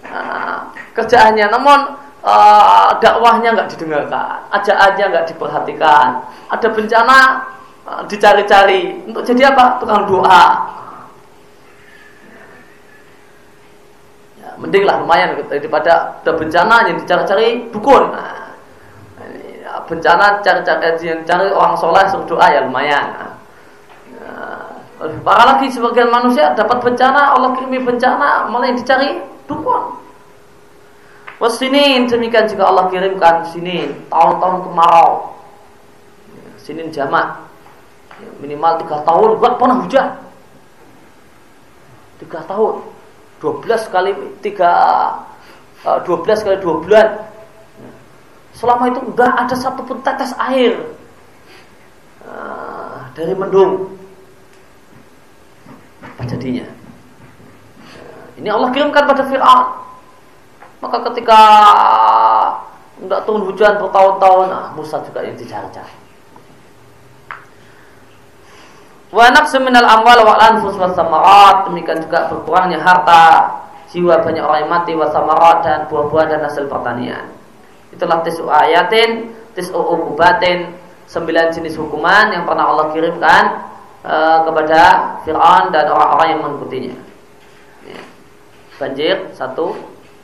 [0.04, 6.08] nah, kerjaannya namun uh, dakwahnya nggak didengarkan, ajaannya nggak diperhatikan,
[6.50, 7.18] ada bencana
[7.86, 9.78] uh, dicari-cari untuk jadi apa?
[9.78, 10.44] Tukang doa.
[14.42, 18.14] Ya, mending lah lumayan daripada ada bencana yang dicari-cari dukun.
[18.14, 18.47] Nah,
[19.88, 23.35] bencana cari-cari yang cari orang soleh suruh doa ya lumayan.
[24.20, 24.79] Nah,
[25.24, 29.98] parah lagi sebagian manusia dapat bencana Allah kirimi bencana malah yang dicari dukun
[31.38, 35.38] Wasinin demikian juga Allah kirimkan sinin tahun-tahun kemarau.
[36.59, 37.46] Sinin jamak
[38.42, 40.09] minimal tiga tahun gak pernah hujan.
[42.18, 42.83] Tiga tahun,
[43.38, 44.11] dua belas kali
[44.42, 44.72] tiga
[45.87, 47.27] eh, dua belas kali dua bulan.
[48.58, 50.74] Selama itu udah ada satu pun tetes air
[52.26, 53.94] uh, dari mendung.
[56.02, 56.66] Apa jadinya?
[58.34, 59.88] Ini Allah kirimkan pada Fir'aun
[60.78, 61.40] maka ketika
[62.98, 65.94] tidak turun hujan bertahun-tahun, nah, Musa juga yang dicari-cari.
[69.08, 73.56] Wa naqsu minal amwal wa anfus samarat demikian juga berkurangnya harta,
[73.88, 77.38] jiwa banyak orang yang mati wa samarat dan buah-buah dan hasil pertanian.
[77.98, 80.70] Itulah tisu ayatin, tisu ukubatin,
[81.11, 83.44] sembilan jenis hukuman yang pernah Allah kirimkan
[84.06, 84.82] uh, kepada
[85.26, 86.94] Fir'aun dan orang-orang yang mengikutinya.
[87.90, 88.02] Ya.
[88.78, 89.74] Banjir satu,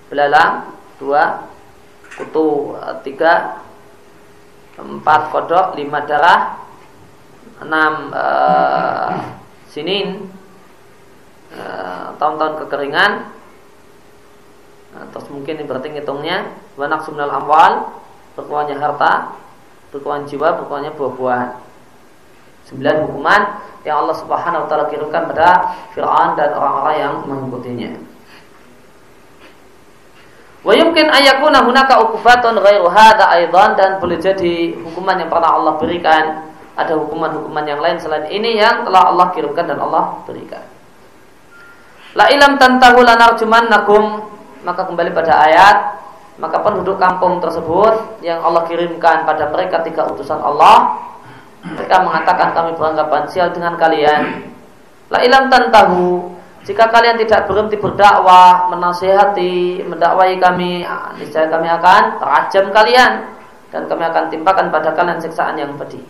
[0.06, 0.70] belalang
[1.02, 1.50] dua.
[2.14, 3.58] Kutu tiga.
[4.78, 6.62] Empat kodok lima darah.
[7.58, 9.34] Enam uh,
[9.66, 10.30] sinin.
[12.14, 13.34] Tahun-tahun kekeringan
[14.94, 17.98] terus mungkin ini berarti ngitungnya wanak sumnal amwal
[18.38, 19.34] berkurangnya harta
[19.90, 21.50] berkurang jiwa berkurangnya buah-buahan
[22.66, 23.40] sembilan hukuman
[23.84, 27.90] yang Allah Subhanahu wa taala kirimkan pada Firaun dan orang-orang yang mengikutinya.
[30.64, 35.76] Wa yumkin ayakuna hunaka uqubatun ghairu hadza aidan dan boleh jadi hukuman yang pernah Allah
[35.76, 40.64] berikan ada hukuman-hukuman yang lain selain ini yang telah Allah kirimkan dan Allah berikan.
[42.16, 44.33] La ilam tantahu lanarjumannakum
[44.64, 45.76] maka kembali pada ayat
[46.34, 50.98] maka penduduk kampung tersebut yang Allah kirimkan pada mereka tiga utusan Allah
[51.64, 54.52] mereka mengatakan kami beranggapan sial dengan kalian.
[55.08, 56.28] La ilam tantahu
[56.68, 60.84] jika kalian tidak berhenti berdakwah menasihati mendakwai kami
[61.16, 63.12] niscaya kami akan rajam kalian
[63.72, 66.04] dan kami akan timpakan pada kalian siksaan yang pedih.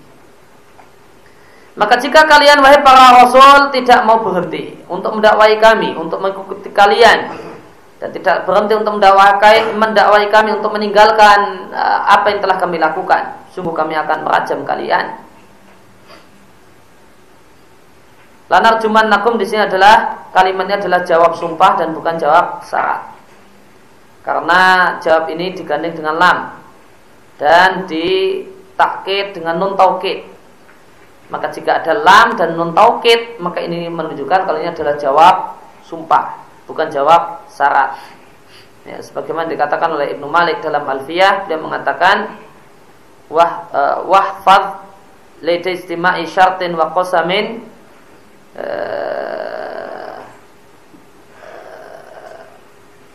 [1.74, 7.34] Maka jika kalian wahai para rasul tidak mau berhenti untuk mendakwai kami, untuk mengikuti kalian
[8.04, 13.32] dan tidak berhenti untuk mendakwai mendakwai kami untuk meninggalkan uh, apa yang telah kami lakukan,
[13.56, 15.24] sungguh kami akan merajam kalian.
[18.52, 23.08] Lanar cuman nakum di sini adalah kalimatnya adalah jawab sumpah dan bukan jawab syarat.
[24.20, 24.60] Karena
[25.00, 26.38] jawab ini digandeng dengan lam
[27.40, 30.28] dan ditakkid dengan nun taukid
[31.32, 35.56] maka jika ada lam dan nun taukid, maka ini menunjukkan kalau ini adalah jawab
[35.88, 37.96] sumpah, bukan jawab syarat.
[38.84, 42.36] Ya, sebagaimana dikatakan oleh Ibnu Malik dalam Alfiyah, dia mengatakan
[43.32, 44.84] wah uh, wahfad
[45.40, 47.64] lida istima'i syartin wa qasamin
[48.60, 50.20] uh,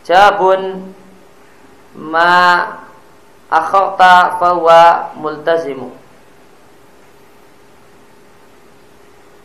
[0.02, 0.90] jabun
[1.94, 2.66] ma
[3.46, 5.99] akhta fawa multazimu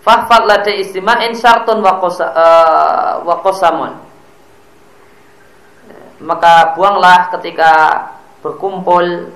[0.05, 3.93] Fahfad lada istima'in syartun wa eh,
[6.21, 7.73] Maka buanglah ketika
[8.45, 9.33] berkumpul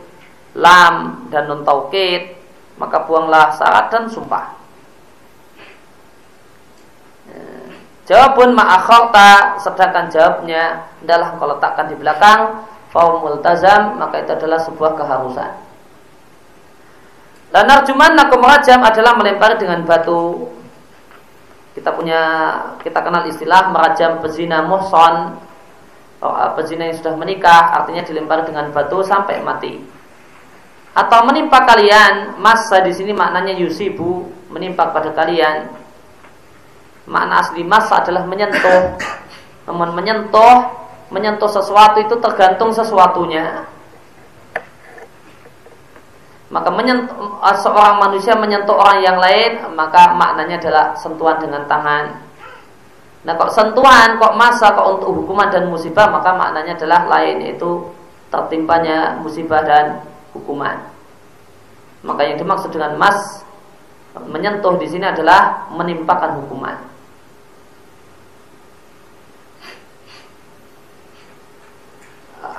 [0.53, 2.38] lam dan nun taukid
[2.77, 4.45] maka buanglah syarat dan sumpah.
[7.34, 7.69] Eh,
[8.05, 12.62] jawabun ma'akhorta sedangkan jawabnya adalah kalau letakkan di belakang
[12.93, 15.51] faum multazam maka itu adalah sebuah keharusan.
[17.49, 20.45] Dan narjuman nakum rajam adalah melempar dengan batu
[21.79, 22.21] kita punya
[22.83, 25.39] kita kenal istilah merajam pezina muhson
[26.19, 29.79] oh, ah, pezina yang sudah menikah artinya dilempar dengan batu sampai mati.
[30.91, 35.71] Atau menimpa kalian masa di sini maknanya yusibu menimpa pada kalian.
[37.07, 38.99] Makna asli masa adalah menyentuh.
[39.71, 40.75] Namun menyentuh
[41.09, 43.65] menyentuh sesuatu itu tergantung sesuatunya
[46.49, 47.13] maka menyentuh,
[47.45, 52.25] eh, seorang manusia menyentuh orang yang lain maka maknanya adalah sentuhan dengan tangan.
[53.21, 57.85] Nah kok sentuhan kok masa kok untuk hukuman dan musibah maka maknanya adalah lain yaitu
[58.33, 60.01] tertimpanya musibah dan
[60.33, 60.89] hukuman.
[62.01, 63.45] Maka yang dimaksud dengan mas
[64.17, 66.77] menyentuh di sini adalah menimpakan hukuman.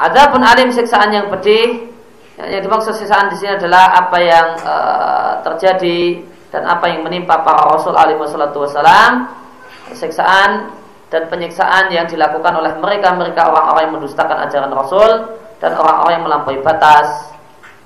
[0.00, 1.89] Adapun alim siksaan yang pedih
[2.48, 7.68] yang dimaksud siksaan di sini adalah apa yang uh, terjadi dan apa yang menimpa para
[7.68, 9.30] Rasul alaihi wasallam,
[9.92, 10.72] siksaan
[11.10, 15.10] dan penyiksaan yang dilakukan oleh mereka-mereka orang-orang yang mendustakan ajaran Rasul
[15.58, 17.34] dan orang-orang yang melampaui batas.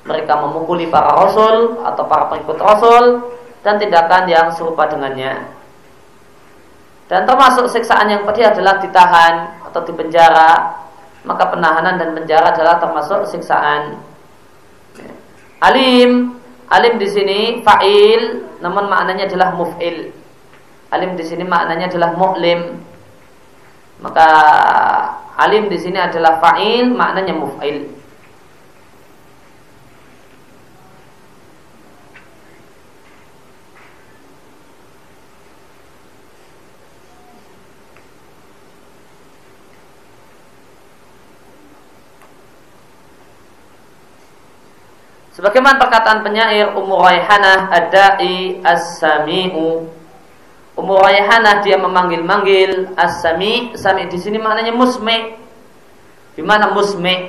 [0.05, 3.25] Mereka memukuli para Rasul atau para pengikut Rasul
[3.65, 5.41] dan tindakan yang serupa dengannya.
[7.09, 10.85] Dan termasuk siksaan yang pedih adalah ditahan atau dipenjara.
[11.25, 13.97] Maka penahanan dan penjara adalah termasuk siksaan
[15.65, 16.37] Alim,
[16.69, 20.13] alim di sini fa'il, namun maknanya adalah muf'il.
[20.93, 22.77] Alim di sini maknanya adalah mu'lim.
[24.05, 24.29] Maka
[25.41, 27.89] alim di sini adalah fa'il, maknanya muf'il.
[45.45, 49.85] Sebagaimana perkataan penyair Ummu Raihanah Ad-Da'i As-Sami'u.
[50.73, 53.77] Ummu Raihanah dia memanggil-manggil As-Sami.
[53.77, 55.37] Sami di sini maknanya musmi.
[56.33, 57.29] Di mana musmi?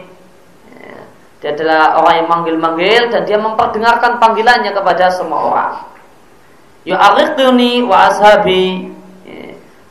[1.44, 5.74] Dia adalah orang yang manggil-manggil Dan dia memperdengarkan panggilannya kepada semua orang.
[6.88, 8.96] Yu'arikuni wa ashabi.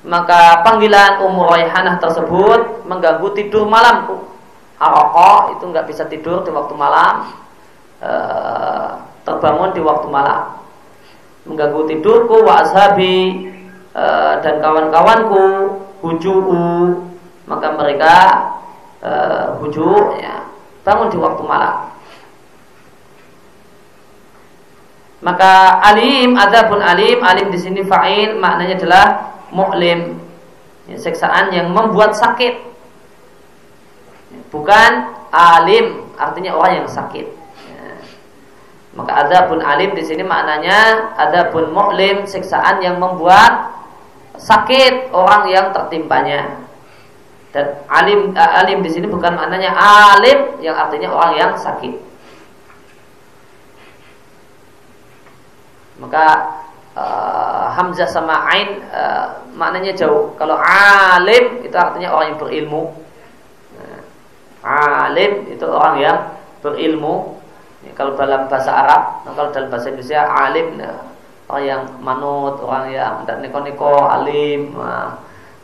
[0.00, 4.16] Maka panggilan Ummu Raihanah tersebut Mengganggu tidur malamku.
[4.80, 7.43] Aroko itu nggak bisa tidur di waktu malam
[8.04, 8.90] Eh,
[9.24, 10.60] terbangun di waktu malam.
[11.48, 13.48] Mengganggu tidurku wa ashabi
[13.92, 15.44] uh, dan kawan-kawanku
[16.00, 17.04] huju'u
[17.44, 18.16] maka mereka
[19.04, 20.44] uh, huju ya,
[20.84, 21.92] bangun di waktu malam.
[25.24, 29.06] Maka alim adapun alim alim di sini fa'il maknanya adalah
[29.52, 30.16] mu'lim.
[30.88, 32.60] Ya, seksaan yang membuat sakit.
[34.48, 34.92] Bukan
[35.32, 37.43] alim artinya orang yang sakit
[38.94, 43.74] Maka adabun alim di sini maknanya adabun mu'lim, siksaan yang membuat
[44.38, 46.62] sakit orang yang tertimpanya.
[47.50, 51.94] Dan alim uh, alim di sini bukan maknanya alim yang artinya orang yang sakit.
[55.98, 56.26] Maka
[56.94, 60.34] uh, hamzah sama ain uh, maknanya jauh.
[60.38, 62.82] Kalau alim itu artinya orang yang berilmu.
[63.74, 64.02] Nah,
[65.10, 66.18] alim itu orang yang
[66.62, 67.33] berilmu
[67.94, 70.92] kalau dalam bahasa Arab, nah kalau dalam bahasa Indonesia alim, ya,
[71.46, 75.14] orang yang manut, orang yang tidak neko-neko, alim, uh,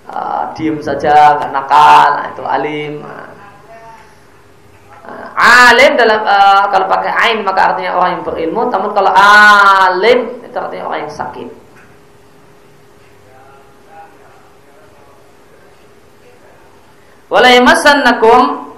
[0.07, 2.93] uh, diem saja, nggak nakal, nah, itu alim.
[3.03, 3.28] Uh,
[5.35, 10.55] alim dalam uh, kalau pakai ain maka artinya orang yang berilmu, namun kalau alim itu
[10.55, 11.49] artinya orang yang sakit.
[17.31, 18.70] Walaimasannakum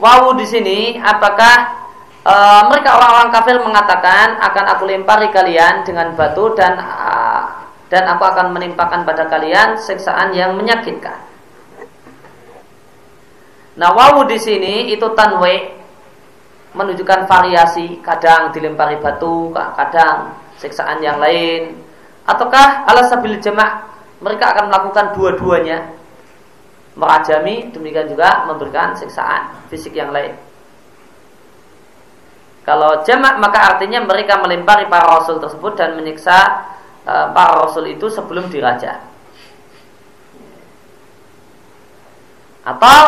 [0.00, 1.79] Wawu di sini apakah
[2.22, 2.34] e,
[2.68, 7.60] mereka orang-orang kafir mengatakan akan aku lempari kalian dengan batu dan uh,
[7.90, 11.26] dan aku akan menimpakan pada kalian siksaan yang menyakitkan.
[13.74, 15.74] Nah, wawu di sini itu tanwe
[16.70, 21.82] menunjukkan variasi, kadang dilempari batu, kadang siksaan yang lain.
[22.30, 23.90] Ataukah alasabil jema'
[24.22, 25.98] mereka akan melakukan dua-duanya
[26.94, 30.36] merajami demikian juga memberikan siksaan fisik yang lain.
[32.60, 36.36] Kalau jamak maka artinya mereka melempari para rasul tersebut dan menyiksa
[37.08, 39.00] uh, para rasul itu sebelum diraja.
[42.60, 43.00] Atau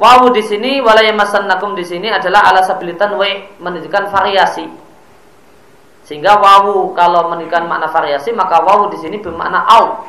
[0.00, 3.22] wawu di sini walayamasannakum di sini adalah alasabilitan w
[3.60, 4.64] menunjukkan variasi.
[6.08, 10.08] Sehingga wawu kalau menunjukkan makna variasi maka wawu di sini bermakna au.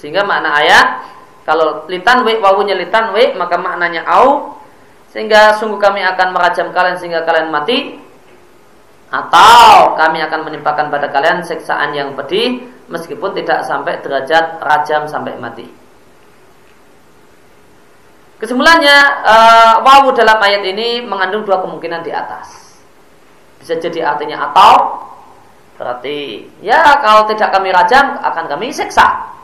[0.00, 1.17] Sehingga makna ayat
[1.48, 3.08] kalau litan we wawunya litan
[3.40, 4.60] maka maknanya au
[5.08, 7.96] sehingga sungguh kami akan merajam kalian sehingga kalian mati
[9.08, 12.60] atau kami akan menimpakan pada kalian siksaan yang pedih
[12.92, 15.64] meskipun tidak sampai derajat rajam sampai mati.
[18.36, 22.76] Kesimpulannya uh, wawu dalam ayat ini mengandung dua kemungkinan di atas.
[23.56, 25.00] Bisa jadi artinya atau
[25.80, 29.37] berarti ya kalau tidak kami rajam akan kami siksa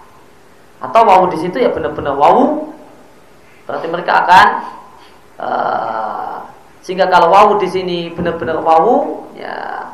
[0.82, 2.74] atau wawu di situ ya benar-benar wawu
[3.64, 4.46] berarti mereka akan
[5.40, 6.36] uh,
[6.84, 9.88] sehingga kalau wawu di sini benar-benar wawu ya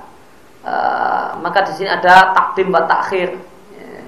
[0.66, 3.38] uh, maka di sini ada takdim wa takhir.
[3.78, 4.02] Ya.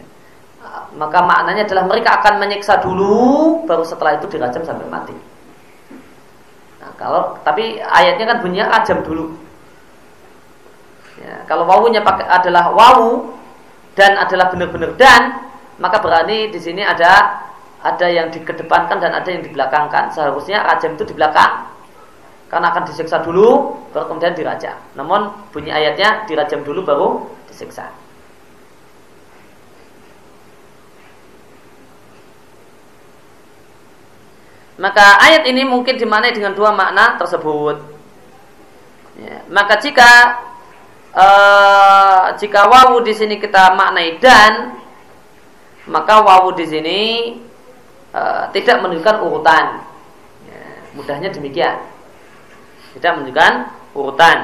[0.99, 5.17] maka maknanya adalah mereka akan menyiksa dulu baru setelah itu dirajam sampai mati.
[6.83, 9.39] Nah, kalau tapi ayatnya kan bunyinya rajam dulu.
[11.23, 13.31] Ya, kalau wawunya pakai adalah wawu
[13.95, 17.41] dan adalah benar-benar dan maka berani di sini ada
[17.83, 20.15] ada yang dikedepankan dan ada yang dibelakangkan.
[20.15, 21.73] Seharusnya rajam itu di belakang
[22.53, 24.77] karena akan disiksa dulu baru kemudian dirajam.
[24.93, 27.09] Namun bunyi ayatnya dirajam dulu baru
[27.49, 27.89] disiksa.
[34.77, 37.77] Maka ayat ini mungkin dimaknai dengan dua makna tersebut.
[39.21, 40.11] Ya, maka jika
[41.13, 44.82] uh, jika wawu di sini kita maknai dan
[45.91, 47.01] maka wawu di sini
[48.15, 49.83] uh, tidak menunjukkan urutan.
[50.47, 50.63] Ya,
[50.95, 51.83] mudahnya demikian.
[52.95, 53.53] Tidak menunjukkan
[53.97, 54.39] urutan.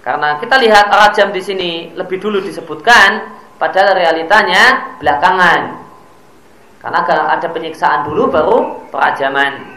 [0.00, 5.76] Karena kita lihat rajam di sini lebih dulu disebutkan, padahal realitanya belakangan.
[6.80, 7.04] Karena
[7.36, 9.76] ada penyiksaan dulu baru perajaman.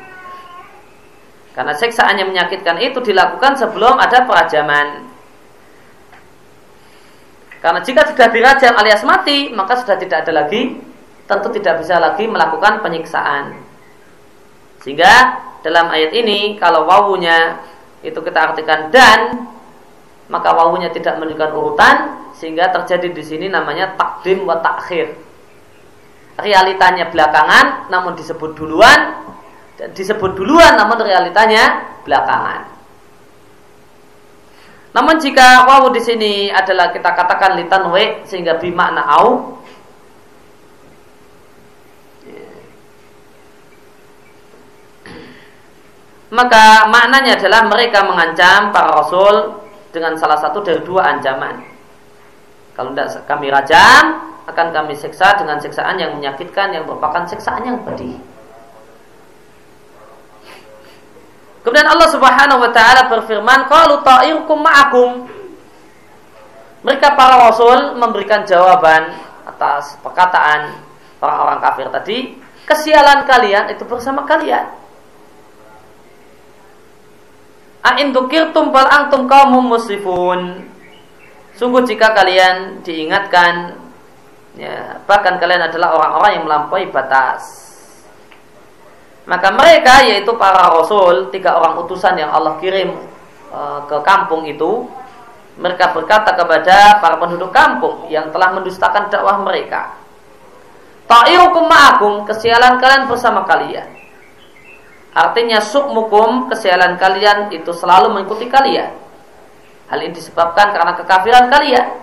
[1.51, 5.12] Karena siksaan yang menyakitkan itu dilakukan sebelum ada perajaman.
[7.63, 10.83] Karena jika sudah dirajam alias mati, maka sudah tidak ada lagi,
[11.23, 13.55] tentu tidak bisa lagi melakukan penyiksaan.
[14.83, 17.63] Sehingga dalam ayat ini, kalau wawunya
[18.03, 19.47] itu kita artikan dan,
[20.27, 21.95] maka wawunya tidak menunjukkan urutan,
[22.35, 25.15] sehingga terjadi di sini namanya takdim wa takhir.
[26.43, 29.23] Realitanya belakangan, namun disebut duluan,
[29.95, 32.72] disebut duluan, namun realitanya belakangan.
[34.93, 39.57] Namun jika wawu di sini adalah kita katakan litan we sehingga bimakna au
[46.29, 51.61] maka maknanya adalah mereka mengancam para rasul dengan salah satu dari dua ancaman.
[52.73, 57.77] Kalau tidak kami rajam, akan kami siksa dengan siksaan yang menyakitkan yang merupakan siksaan yang
[57.85, 58.17] pedih.
[61.63, 65.11] Kemudian Allah Subhanahu wa taala berfirman, "Qalu ta'irukum ma'akum."
[66.83, 69.15] Mereka para rasul memberikan jawaban
[69.47, 70.75] atas perkataan
[71.23, 72.17] orang-orang kafir tadi,
[72.67, 74.67] kesialan kalian itu bersama kalian.
[77.83, 80.67] Ain tukirtum bal antum kaumum musrifun.
[81.55, 83.79] Sungguh jika kalian diingatkan
[84.59, 87.72] ya, bahkan kalian adalah orang-orang yang melampaui batas.
[89.23, 92.91] Maka mereka yaitu para rasul, tiga orang utusan yang Allah kirim
[93.55, 94.83] uh, ke kampung itu,
[95.55, 99.95] mereka berkata kepada para penduduk kampung yang telah mendustakan dakwah mereka.
[101.07, 103.87] Ta'irukum ma'akum, kesialan kalian bersama kalian.
[105.13, 108.91] Artinya sukmukum, kesialan kalian itu selalu mengikuti kalian.
[109.87, 112.02] Hal ini disebabkan karena kekafiran kalian.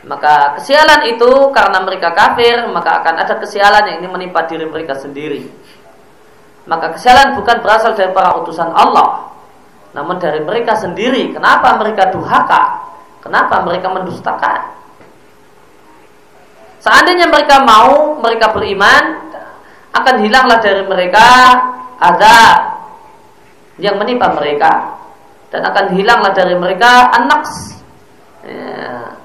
[0.00, 4.96] Maka kesialan itu karena mereka kafir, maka akan ada kesialan yang ini menimpa diri mereka
[4.96, 5.44] sendiri.
[6.64, 9.28] Maka kesialan bukan berasal dari para utusan Allah,
[9.92, 11.36] namun dari mereka sendiri.
[11.36, 12.80] Kenapa mereka duhaka?
[13.20, 14.72] Kenapa mereka mendustakan?
[16.80, 19.28] Seandainya mereka mau, mereka beriman,
[19.92, 21.26] akan hilanglah dari mereka
[22.00, 22.56] azab
[23.76, 24.96] yang menimpa mereka
[25.50, 27.42] dan akan hilanglah dari mereka anak
[28.46, 29.18] ya,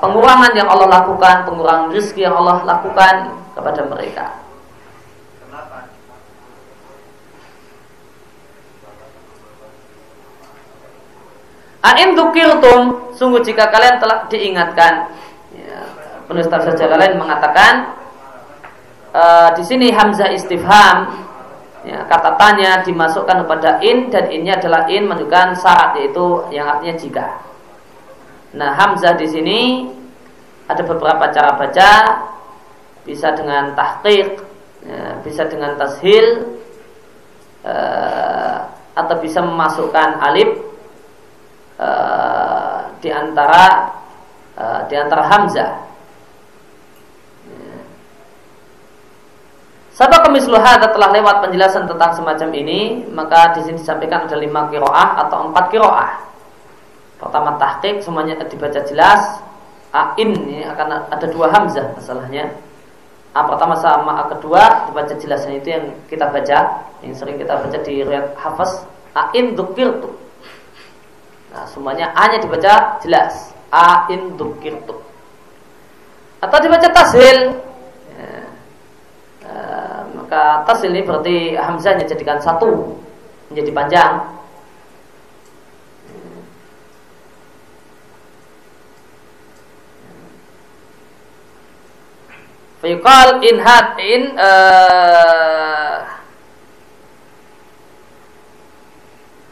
[0.00, 3.14] pengurangan yang Allah lakukan, pengurangan rezeki yang Allah lakukan
[3.52, 4.26] kepada mereka.
[11.78, 15.14] Ain dukirtum, sungguh jika kalian telah diingatkan.
[15.54, 15.78] Ya,
[16.26, 17.94] penulis tafsir lain mengatakan
[19.14, 21.28] uh, di sini hamzah istifham
[21.86, 26.94] ya, kata tanya dimasukkan kepada in dan innya adalah in menunjukkan syarat yaitu yang artinya
[26.98, 27.47] jika.
[28.56, 29.60] Nah, hamzah di sini
[30.68, 31.92] ada beberapa cara baca,
[33.04, 34.40] bisa dengan tahqiq,
[34.84, 36.56] ya, bisa dengan tashil,
[37.64, 40.48] uh, atau bisa memasukkan alif
[41.80, 43.96] uh, di antara
[44.56, 45.72] uh, di antara hamzah.
[49.98, 55.26] Sabak kemisluha telah lewat penjelasan tentang semacam ini, maka di sini disampaikan ada lima kiroah
[55.26, 56.27] atau empat kiroah.
[57.18, 59.42] Pertama tahqiq semuanya dibaca jelas.
[59.90, 62.54] Ain ini akan ada dua hamzah masalahnya.
[63.34, 67.78] A pertama sama A kedua dibaca jelasnya itu yang kita baca, yang sering kita baca
[67.82, 68.86] di riwayat hafaz.
[69.18, 70.14] Ain dzukirtu.
[71.50, 73.50] Nah, semuanya A-nya dibaca jelas.
[73.74, 74.94] Ain dzukirtu.
[76.38, 77.58] Atau dibaca tasil.
[78.14, 78.42] Ya.
[79.42, 79.52] E,
[80.14, 82.94] maka tasil ini berarti hamzahnya jadikan satu
[83.50, 84.37] menjadi panjang
[92.78, 96.06] Fayuqal in had in uh,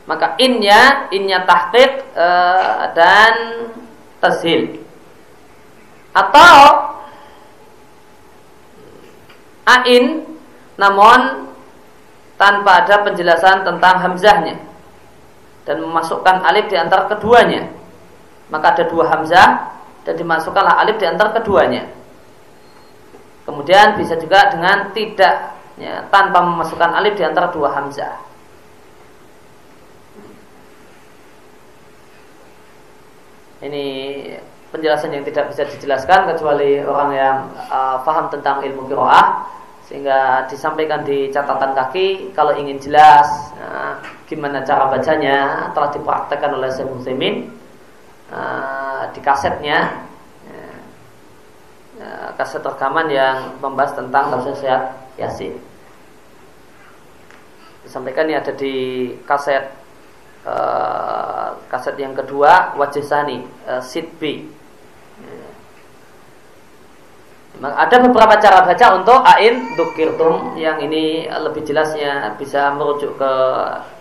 [0.07, 3.35] maka innya innya tahqiq uh, dan
[4.22, 4.79] tashil
[6.14, 6.55] atau
[9.66, 10.22] ain
[10.79, 11.51] namun
[12.39, 14.55] tanpa ada penjelasan tentang hamzahnya.
[15.66, 17.66] Dan memasukkan alif di antara keduanya.
[18.55, 19.74] Maka ada dua hamzah
[20.07, 21.91] dan dimasukkanlah alif di antara keduanya
[23.47, 28.18] Kemudian bisa juga dengan tidak ya, tanpa memasukkan alif di antara dua hamzah.
[33.62, 33.86] Ini
[34.74, 37.36] penjelasan yang tidak bisa dijelaskan kecuali orang yang
[37.70, 39.47] uh, paham tentang ilmu kiroah
[39.86, 46.68] sehingga disampaikan di catatan kaki kalau ingin jelas uh, gimana cara bacanya telah dipraktekkan oleh
[46.74, 47.49] Syekh Muslimin
[48.34, 50.05] uh, di kasetnya
[51.97, 55.57] Ya, kaset rekaman yang membahas tentang tafsir Yasin.
[57.80, 58.74] Disampaikan ini ada di
[59.24, 59.72] kaset
[60.44, 64.44] uh, kaset yang kedua Wajah Sani uh, Sid B.
[65.24, 65.49] Ya.
[67.64, 73.32] Ada beberapa cara baca untuk ain dukirtum yang ini lebih jelasnya bisa merujuk ke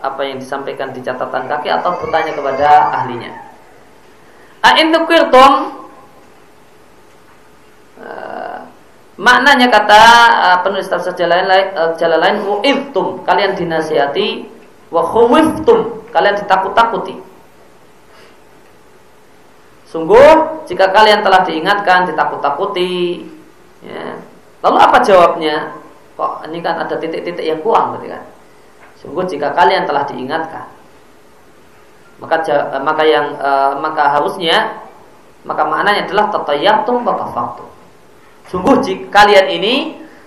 [0.04, 3.32] apa yang disampaikan di catatan kaki atau bertanya kepada ahlinya.
[4.68, 5.85] Ain dukirtum
[9.16, 14.44] Maknanya kata uh, penulis tafsir jalan lain uh, jalan lain wa'idtum kalian dinasihati
[14.92, 17.16] wa khuwiftum kalian ditakut-takuti.
[19.88, 23.24] Sungguh jika kalian telah diingatkan ditakut-takuti
[23.88, 24.20] ya.
[24.60, 25.80] Lalu apa jawabnya?
[26.16, 28.24] Kok ini kan ada titik-titik yang kurang berarti kan?
[29.00, 30.76] Sungguh jika kalian telah diingatkan
[32.20, 32.40] maka
[32.80, 34.80] maka yang uh, maka harusnya
[35.44, 37.68] maka maknanya adalah tatayyabtum wa kafartum
[38.50, 39.76] Sungguh jika kalian ini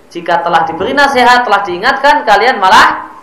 [0.09, 3.13] jika telah diberi nasihat, telah diingatkan, kalian malah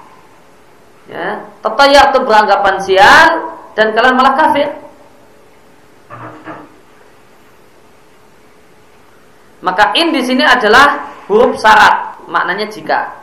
[1.11, 3.31] ya, tetayar beranggapan sial
[3.75, 4.71] dan kalian malah kafir.
[9.67, 13.19] Maka in di sini adalah huruf syarat, maknanya jika.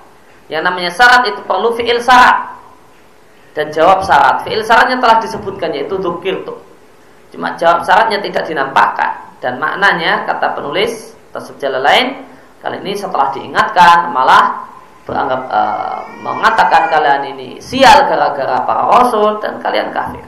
[0.52, 2.52] Yang namanya syarat itu perlu fiil syarat
[3.56, 4.44] dan jawab syarat.
[4.44, 6.60] Fiil syaratnya telah disebutkan yaitu dukir tuh.
[7.32, 12.06] Cuma jawab syaratnya tidak dinampakkan dan maknanya kata penulis atau jalan lain
[12.62, 14.70] kali ini setelah diingatkan malah
[15.04, 20.24] beranggap uh, mengatakan kalian ini sial gara-gara para rasul dan kalian kafir.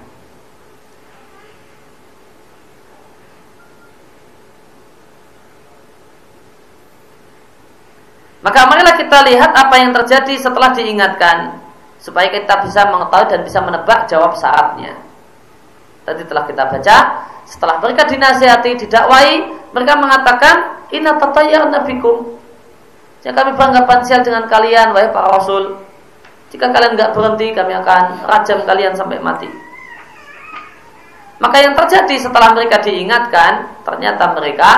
[8.45, 11.65] Maka marilah kita lihat apa yang terjadi setelah diingatkan
[11.97, 14.93] supaya kita bisa mengetahui dan bisa menebak jawab syaratnya.
[16.05, 16.97] Tadi telah kita baca,
[17.49, 22.35] setelah mereka dinasihati, didakwai, mereka mengatakan, "Inna tatayyar nabikum."
[23.25, 25.81] Yang kami beranggapan sial dengan kalian, wahai para rasul.
[26.53, 29.49] Jika kalian nggak berhenti, kami akan rajam kalian sampai mati.
[31.41, 34.71] Maka yang terjadi setelah mereka diingatkan, ternyata mereka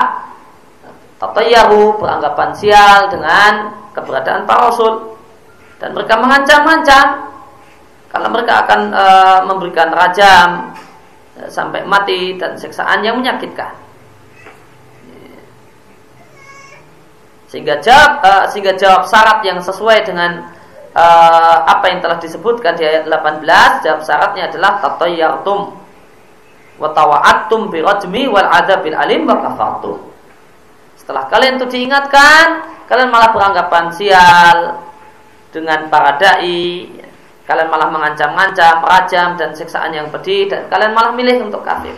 [1.18, 5.18] tatayaru beranggapan sial dengan keberadaan para rasul
[5.82, 7.06] dan mereka mengancam-ancam
[8.08, 9.04] kalau mereka akan e,
[9.46, 10.48] memberikan rajam
[11.38, 13.74] e, sampai mati dan siksaan yang menyakitkan
[17.48, 20.52] sehingga jawab e, sehingga jawab syarat yang sesuai dengan
[20.92, 21.04] e,
[21.64, 23.44] apa yang telah disebutkan di ayat 18
[23.84, 25.60] jawab syaratnya adalah tatayyartum
[26.78, 30.08] wa tawa'attum bi rajmi wal adabil alim wa kafartum
[31.08, 34.76] setelah kalian itu diingatkan, kalian malah beranggapan sial
[35.48, 36.84] dengan para dai,
[37.48, 41.96] kalian malah mengancam-ancam, rajam dan siksaan yang pedih dan kalian malah milih untuk kafir.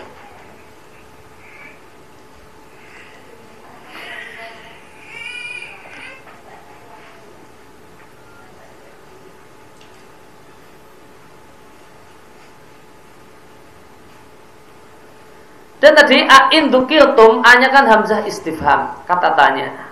[15.80, 19.88] Dan tadi ain dukiltum hanya kan hamzah istifham kata tanya.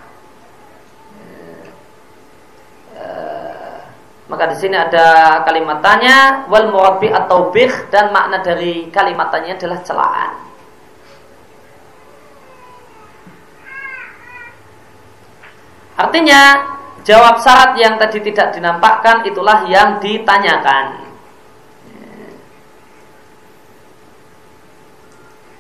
[2.93, 3.77] Eh,
[4.29, 9.57] maka di sini ada kalimat tanya wal murabbi atau bih dan makna dari kalimat tanya
[9.57, 10.33] adalah celaan.
[15.97, 16.41] Artinya
[17.01, 21.08] jawab syarat yang tadi tidak dinampakkan itulah yang ditanyakan.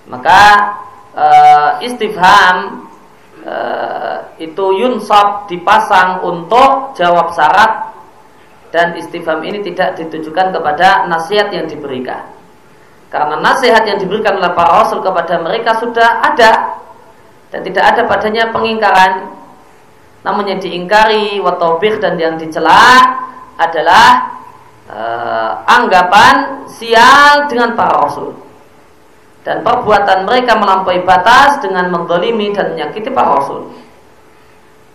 [0.08, 0.40] Maka
[1.12, 2.88] uh, istifham
[3.44, 7.92] uh, itu yunsab dipasang untuk jawab syarat
[8.72, 12.24] dan istifham ini tidak ditujukan kepada nasihat yang diberikan.
[13.08, 16.76] Karena nasihat yang diberikan oleh para rasul kepada mereka sudah ada
[17.48, 19.32] dan tidak ada padanya pengingkaran.
[20.20, 23.16] Namun yang diingkari watobih dan yang dicela
[23.56, 24.36] adalah
[24.92, 28.47] uh, anggapan sial dengan para rasul
[29.48, 33.72] dan perbuatan mereka melampaui batas dengan mendolimi dan menyakiti para rasul.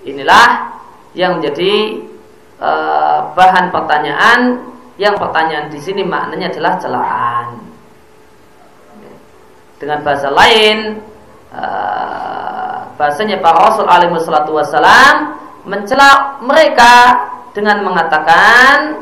[0.05, 0.77] Inilah
[1.17, 2.05] yang menjadi
[2.61, 2.71] e,
[3.33, 4.61] bahan pertanyaan
[5.01, 7.47] yang pertanyaan di sini maknanya adalah celaan.
[9.81, 11.01] Dengan bahasa lain,
[11.49, 11.63] e,
[12.93, 15.33] bahasanya para rasul alaihi wassalam
[15.65, 16.93] mencela mereka
[17.57, 19.01] dengan mengatakan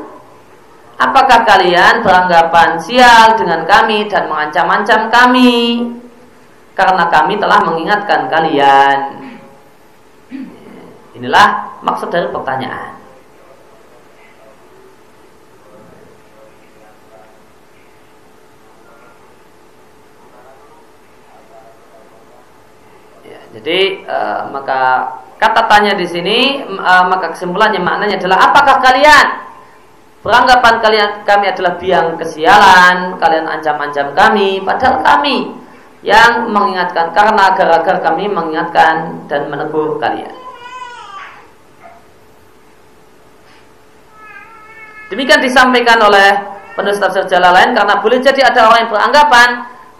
[1.00, 5.88] Apakah kalian beranggapan sial dengan kami dan mengancam-ancam kami
[6.76, 8.98] karena kami telah mengingatkan kalian?
[11.16, 12.96] Inilah maksud dari pertanyaan.
[23.22, 24.80] Ya, jadi uh, maka
[25.38, 29.51] kata tanya di sini uh, maka kesimpulannya maknanya adalah apakah kalian
[30.22, 35.50] Beranggapan kalian kami adalah biang kesialan, kalian ancam-ancam kami, padahal kami
[36.06, 40.30] yang mengingatkan karena agar-agar kami mengingatkan dan menegur kalian.
[45.10, 46.38] Demikian disampaikan oleh
[46.78, 49.48] penulis tafsir lain karena boleh jadi ada orang yang beranggapan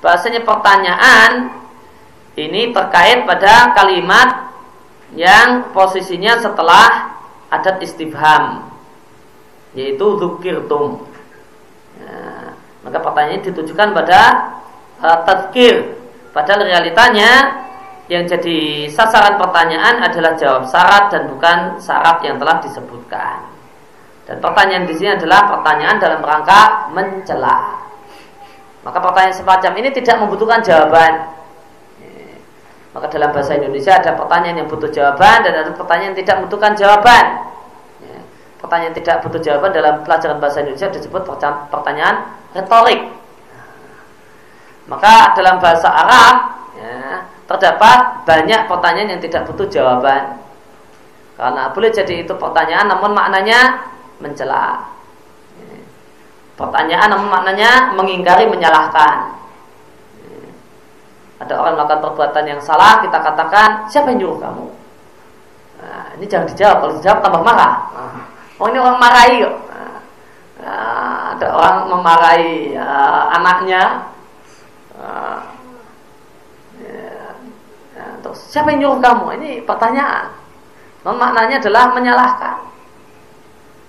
[0.00, 1.52] bahasanya pertanyaan
[2.38, 4.48] ini terkait pada kalimat
[5.12, 7.12] yang posisinya setelah
[7.52, 8.71] adat istifham
[9.72, 11.04] yaitu zukirtum.
[12.00, 12.52] Ya,
[12.84, 14.20] maka pertanyaan ditujukan pada
[15.00, 15.96] uh, tadkir.
[16.32, 17.60] Padahal realitanya
[18.08, 23.48] yang jadi sasaran pertanyaan adalah jawab syarat dan bukan syarat yang telah disebutkan.
[24.28, 27.84] Dan pertanyaan di sini adalah pertanyaan dalam rangka mencela.
[28.82, 31.12] Maka pertanyaan semacam ini tidak membutuhkan jawaban.
[32.00, 32.36] Ya,
[32.96, 36.72] maka dalam bahasa Indonesia ada pertanyaan yang butuh jawaban dan ada pertanyaan yang tidak membutuhkan
[36.76, 37.24] jawaban
[38.62, 41.22] pertanyaan tidak butuh jawaban dalam pelajaran bahasa Indonesia disebut
[41.68, 43.10] pertanyaan retorik.
[44.86, 46.34] Maka dalam bahasa Arab
[46.78, 50.38] ya, terdapat banyak pertanyaan yang tidak butuh jawaban.
[51.34, 53.90] Karena boleh jadi itu pertanyaan namun maknanya
[54.22, 54.86] mencela.
[56.54, 59.42] Pertanyaan namun maknanya mengingkari, menyalahkan.
[61.42, 64.66] Ada orang melakukan perbuatan yang salah, kita katakan, siapa yang nyuruh kamu?
[65.82, 67.74] Nah, ini jangan dijawab, kalau dijawab tambah marah.
[68.62, 69.58] Oh ini orang marahi kok.
[70.62, 74.06] Nah, ada orang memarahi uh, anaknya.
[74.94, 75.42] Uh,
[76.78, 77.34] ya,
[77.98, 79.26] ya, terus siapa yang nyuruh kamu?
[79.42, 80.30] Ini pertanyaan.
[81.02, 82.62] Non maknanya adalah menyalahkan.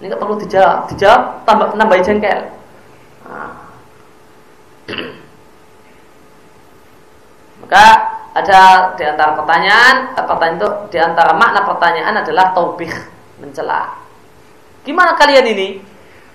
[0.01, 2.41] Ini nggak perlu dijawab, dijawab tambah nambah jengkel.
[3.29, 3.53] Nah.
[7.61, 7.85] Maka
[8.33, 12.89] ada di antara pertanyaan, pertanyaan itu di antara makna pertanyaan adalah taubih,
[13.37, 14.02] mencela.
[14.83, 15.79] Gimana kalian ini?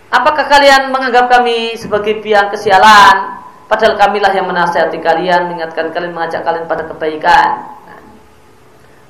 [0.08, 3.44] Apakah kalian menganggap kami sebagai biang kesialan?
[3.68, 7.76] Padahal kamilah yang menasihati kalian, mengingatkan kalian, mengajak kalian pada kebaikan.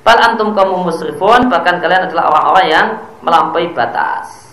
[0.03, 2.87] Bal antum kamu musrifun, bahkan kalian adalah orang-orang yang
[3.23, 4.51] melampaui batas.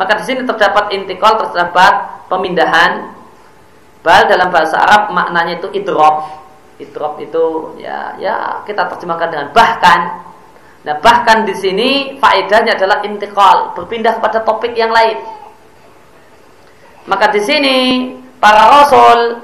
[0.00, 3.12] Maka di sini terdapat intikal, terdapat pemindahan.
[4.00, 6.45] Bal dalam bahasa Arab maknanya itu idrof
[6.76, 10.28] Idrop itu ya ya kita terjemahkan dengan bahkan.
[10.84, 15.16] Nah bahkan di sini faedahnya adalah intikal, berpindah pada topik yang lain.
[17.08, 17.76] Maka di sini
[18.36, 19.40] para rasul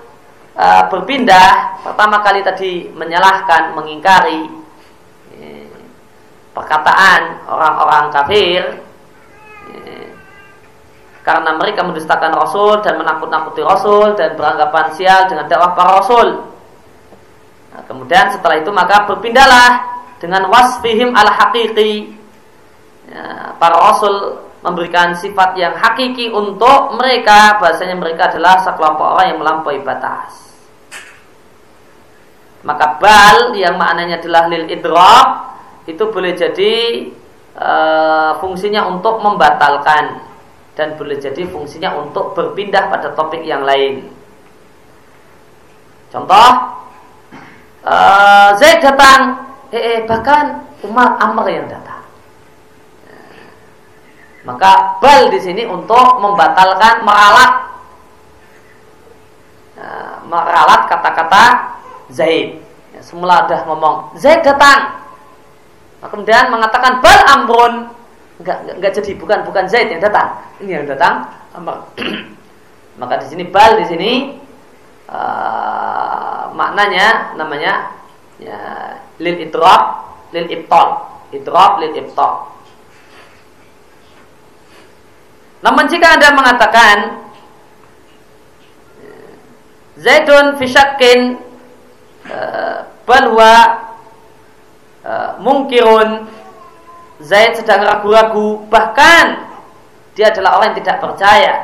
[0.60, 4.52] uh, berpindah pertama kali tadi menyalahkan, mengingkari
[5.40, 5.66] eh,
[6.52, 8.62] perkataan orang-orang kafir
[9.72, 10.08] eh,
[11.24, 16.51] karena mereka mendustakan Rasul dan menakut-nakuti Rasul dan beranggapan sial dengan dakwah para Rasul.
[17.86, 19.70] Kemudian setelah itu maka berpindahlah
[20.22, 22.14] dengan wasfihim al hakiki.
[23.10, 29.38] Ya, para rasul memberikan sifat yang hakiki untuk mereka bahasanya mereka adalah sekelompok orang yang
[29.42, 30.54] melampaui batas.
[32.62, 35.26] Maka bal yang maknanya adalah lil idrok
[35.90, 36.74] itu boleh jadi
[37.58, 37.70] e,
[38.38, 40.22] fungsinya untuk membatalkan
[40.78, 44.06] dan boleh jadi fungsinya untuk berpindah pada topik yang lain.
[46.14, 46.48] Contoh
[47.86, 52.02] uh, Zaid datang, eh, eh bahkan Umar Amr yang datang.
[54.42, 57.52] Maka bal di sini untuk membatalkan meralat
[59.78, 61.44] uh, meralat kata-kata
[62.10, 62.58] Zaid.
[62.90, 64.98] Ya, semula sudah ngomong Zaid datang.
[66.02, 67.74] Maka kemudian mengatakan bal amrun
[68.42, 70.28] enggak, enggak, enggak jadi bukan bukan Zaid yang datang.
[70.58, 71.30] Ini yang datang.
[73.00, 74.41] Maka di sini bal di sini
[75.12, 78.00] uh, maknanya namanya
[78.40, 78.58] ya,
[79.20, 80.88] lil itrab lil ibtal
[81.36, 82.48] itrab lil ibtal
[85.62, 87.22] namun jika anda mengatakan
[90.02, 91.38] Zaidun fisyakin
[92.26, 93.56] uh, balwa
[95.04, 96.26] uh, mungkirun.
[97.22, 99.46] Zaid sedang ragu-ragu bahkan
[100.18, 101.54] dia adalah orang yang tidak percaya.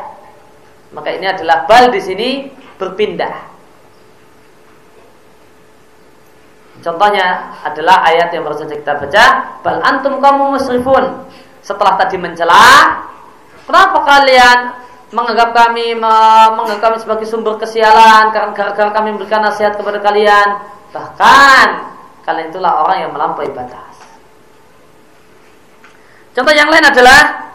[0.95, 2.31] Maka ini adalah bal di sini
[2.79, 3.59] berpindah
[6.79, 9.25] Contohnya adalah ayat yang baru saja kita baca,
[9.67, 11.27] bal antum kamu musrifun.
[11.59, 13.03] Setelah tadi mencela,
[13.67, 14.59] kenapa kalian
[15.11, 20.63] menganggap kami menganggap kami sebagai sumber kesialan karena gara-gara kami memberikan nasihat kepada kalian?
[20.95, 21.67] Bahkan
[22.23, 23.99] kalian itulah orang yang melampaui batas.
[26.33, 27.51] Contoh yang lain adalah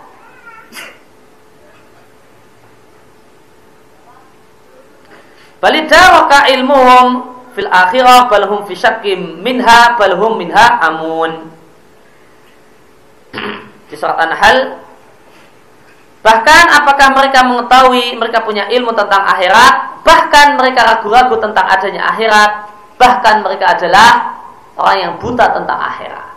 [5.64, 7.08] Balidaraka ilmuhum
[7.56, 11.48] fil akhirah balhum fi syakkim minha balhum minha amun.
[13.88, 14.84] Di surat An-Nahl
[16.20, 22.52] bahkan apakah mereka mengetahui mereka punya ilmu tentang akhirat bahkan mereka ragu-ragu tentang adanya akhirat
[23.00, 24.36] bahkan mereka adalah
[24.76, 26.28] orang yang buta tentang akhirat.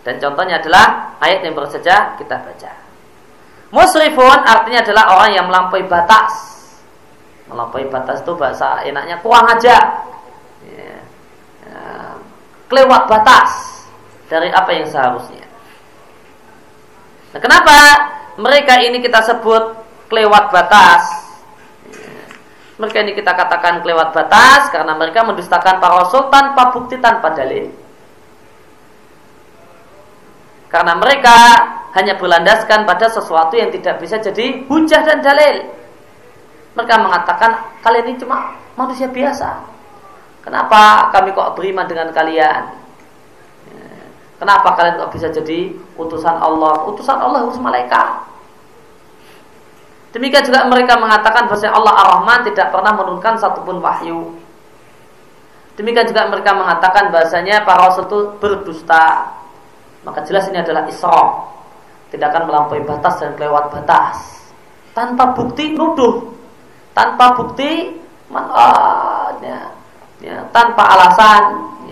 [0.00, 2.72] Dan contohnya adalah ayat yang baru saja kita baca.
[3.68, 6.47] Musrifun artinya adalah orang yang melampaui batas
[7.48, 10.04] melampaui batas itu bahasa enaknya kurang aja
[10.68, 10.96] ya.
[11.64, 11.86] Ya.
[12.68, 13.50] kelewat batas
[14.28, 15.48] dari apa yang seharusnya
[17.32, 17.76] nah kenapa
[18.38, 19.80] mereka ini kita sebut
[20.12, 21.02] kelewat batas
[21.88, 22.20] ya.
[22.76, 27.72] mereka ini kita katakan kelewat batas karena mereka mendustakan para rasul tanpa bukti tanpa dalil
[30.68, 31.36] karena mereka
[31.96, 35.77] hanya berlandaskan pada sesuatu yang tidak bisa jadi hujah dan dalil
[36.78, 37.50] mereka mengatakan
[37.82, 39.58] kalian ini cuma manusia biasa.
[40.46, 42.78] Kenapa kami kok beriman dengan kalian?
[44.38, 46.86] Kenapa kalian kok bisa jadi utusan Allah?
[46.86, 48.30] Utusan Allah harus malaikat.
[50.14, 54.38] Demikian juga mereka mengatakan bahwa Allah Ar-Rahman tidak pernah menurunkan satupun wahyu.
[55.74, 59.34] Demikian juga mereka mengatakan bahasanya para rasul itu berdusta.
[60.06, 61.50] Maka jelas ini adalah Isra.
[62.14, 64.46] Tidak akan melampaui batas dan kelewat batas.
[64.94, 66.37] Tanpa bukti nuduh.
[66.98, 67.94] Tanpa bukti
[68.26, 69.70] man, uh, ya,
[70.18, 71.42] ya, tanpa alasan.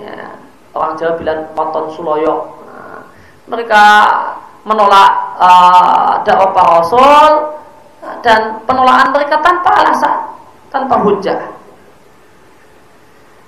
[0.03, 0.35] Ya,
[0.75, 2.59] orang Jawa bilang poton suloyo.
[2.67, 3.07] Nah,
[3.47, 3.83] mereka
[4.67, 7.31] menolak uh, dakwah para rasul
[8.27, 10.19] dan penolakan mereka tanpa alasan,
[10.75, 11.39] tanpa hujah.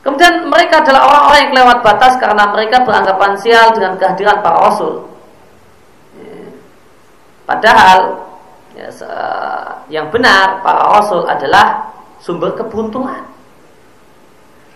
[0.07, 5.11] Kemudian mereka adalah orang-orang yang kelewat batas karena mereka beranggapan sial dengan kehadiran para rasul.
[7.51, 8.28] Padahal
[8.79, 8.89] ya,
[9.91, 11.91] yang benar para rasul adalah
[12.23, 13.27] sumber keberuntungan.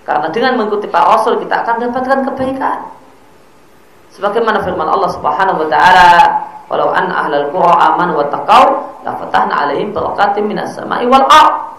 [0.02, 2.78] Karena dengan mengikuti para rasul kita akan mendapatkan kebaikan.
[4.12, 6.10] Sebagaimana firman Allah Subhanahu wa taala,
[6.66, 8.64] "Walau an ahlal qura amanu wa taqau,
[9.06, 11.72] la fatahna 'alaihim barakatim minas sama'i wal ardh."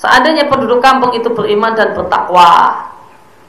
[0.00, 2.72] Seandainya penduduk kampung itu beriman dan bertakwa,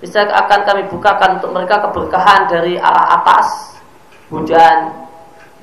[0.03, 3.79] bisa akan kami bukakan untuk mereka keberkahan dari arah atas,
[4.27, 4.91] hujan,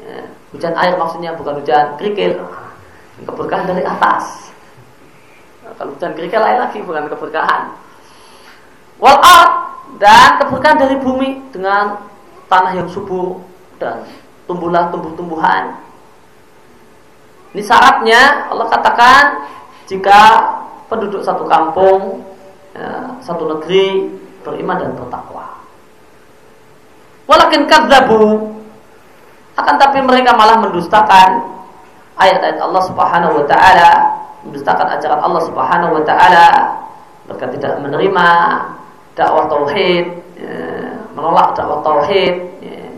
[0.00, 2.40] ya, hujan air maksudnya bukan hujan kerikil,
[3.24, 4.52] keberkahan dari atas.
[5.64, 7.62] Nah, kalau hujan kerikil lain lagi bukan keberkahan.
[8.98, 9.18] Wal
[9.96, 11.96] dan keberkahan dari bumi dengan
[12.48, 13.40] tanah yang subur
[13.80, 14.04] dan
[14.48, 15.76] tumbuhlah tumbuh-tumbuhan.
[17.56, 19.24] Ini syaratnya Allah katakan
[19.88, 20.20] jika
[20.92, 22.24] penduduk satu kampung,
[22.76, 24.08] ya, satu negeri
[24.44, 25.48] beriman dan bertakwa.
[27.28, 28.56] Walakin kadzabu
[29.58, 31.58] akan tapi mereka malah mendustakan
[32.18, 33.92] ayat-ayat Allah Subhanahu wa taala,
[34.46, 36.48] mendustakan ajaran Allah Subhanahu wa taala.
[37.28, 38.26] Mereka tidak menerima
[39.12, 40.06] dakwah tauhid,
[40.38, 40.56] ya,
[41.12, 42.34] menolak dakwah tauhid.
[42.62, 42.88] Ya.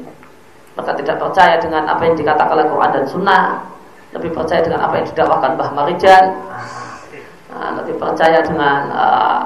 [0.79, 3.45] Mereka tidak percaya dengan apa yang dikatakan oleh Quran dan Sunnah,
[4.15, 6.25] lebih percaya dengan apa yang didakwakan Mbah Marijan
[7.55, 9.41] uh, lebih percaya dengan uh,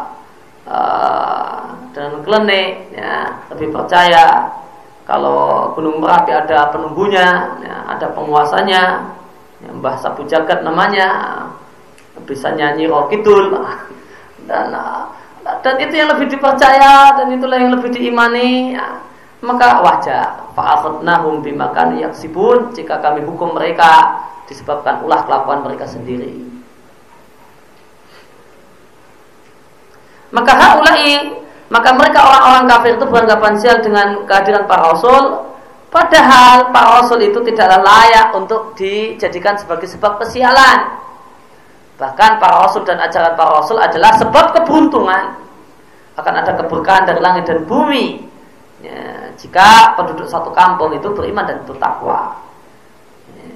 [0.68, 1.60] uh,
[1.94, 4.50] dengan klenik, ya, lebih percaya
[5.05, 8.82] kalau Gunung Merapi ada penunggunya, ya, ada penguasanya,
[9.61, 11.09] ya, Mbah Jagat namanya,
[12.24, 13.52] bisa nyanyi roh kidul,
[14.48, 15.12] dan uh,
[15.61, 18.72] dan itu yang lebih dipercaya dan itulah yang lebih diimani.
[18.72, 19.05] Ya,
[19.44, 26.48] maka wajah fa'akhadnahum bimakan yaksibun jika kami hukum mereka disebabkan ulah kelakuan mereka sendiri.
[30.32, 35.48] Maka haulai maka mereka orang-orang kafir itu beranggapan sial dengan kehadiran para rasul
[35.88, 41.00] padahal para rasul itu tidaklah layak untuk dijadikan sebagai sebab kesialan.
[41.94, 45.40] Bahkan para rasul dan ajaran para rasul adalah sebab keberuntungan.
[46.14, 48.22] Akan ada keberkahan dari langit dan bumi.
[48.82, 52.36] Ya, jika penduduk satu kampung itu beriman dan bertakwa.
[53.38, 53.50] Ya.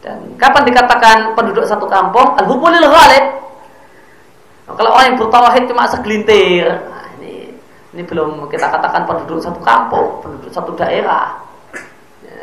[0.00, 2.38] Dan kapan dikatakan penduduk satu kampung?
[2.38, 3.44] Al-hubulil ghalib
[4.64, 6.64] kalau orang yang bertauhid cuma segelintir,
[7.94, 11.38] ini ini belum kita katakan penduduk satu kampung, penduduk satu daerah.
[12.26, 12.42] Ya.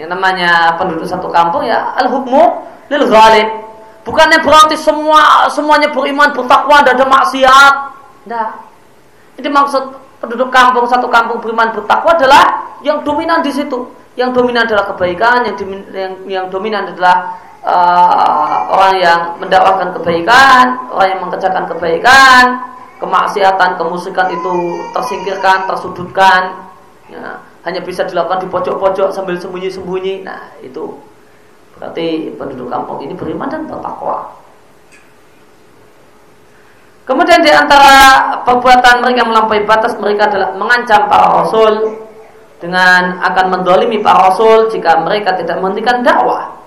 [0.00, 3.48] Yang namanya penduduk satu kampung ya al hukmu lil ghalib.
[4.08, 7.74] Bukannya berarti semua semuanya beriman, bertakwa, tidak ada maksiat.
[8.24, 8.50] Tidak.
[9.36, 9.84] Ini maksud
[10.16, 13.84] penduduk kampung satu kampung beriman bertakwa adalah yang dominan di situ.
[14.16, 15.54] Yang dominan adalah kebaikan, yang,
[15.92, 22.44] yang, yang dominan adalah uh, orang yang mendakwahkan kebaikan, orang yang mengerjakan kebaikan,
[22.98, 24.54] kemaksiatan, kemusikan itu
[24.90, 26.70] tersingkirkan, tersudutkan,
[27.08, 30.26] ya, hanya bisa dilakukan di pojok-pojok sambil sembunyi-sembunyi.
[30.26, 30.98] Nah, itu
[31.78, 34.34] berarti penduduk kampung ini beriman dan bertakwa.
[37.06, 42.04] Kemudian di antara perbuatan mereka melampaui batas mereka adalah mengancam para rasul
[42.60, 46.57] dengan akan mendolimi para rasul jika mereka tidak menghentikan dakwah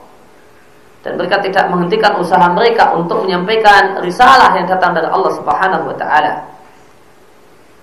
[1.02, 5.95] dan mereka tidak menghentikan usaha mereka untuk menyampaikan risalah yang datang dari Allah Subhanahu wa
[5.97, 6.34] taala.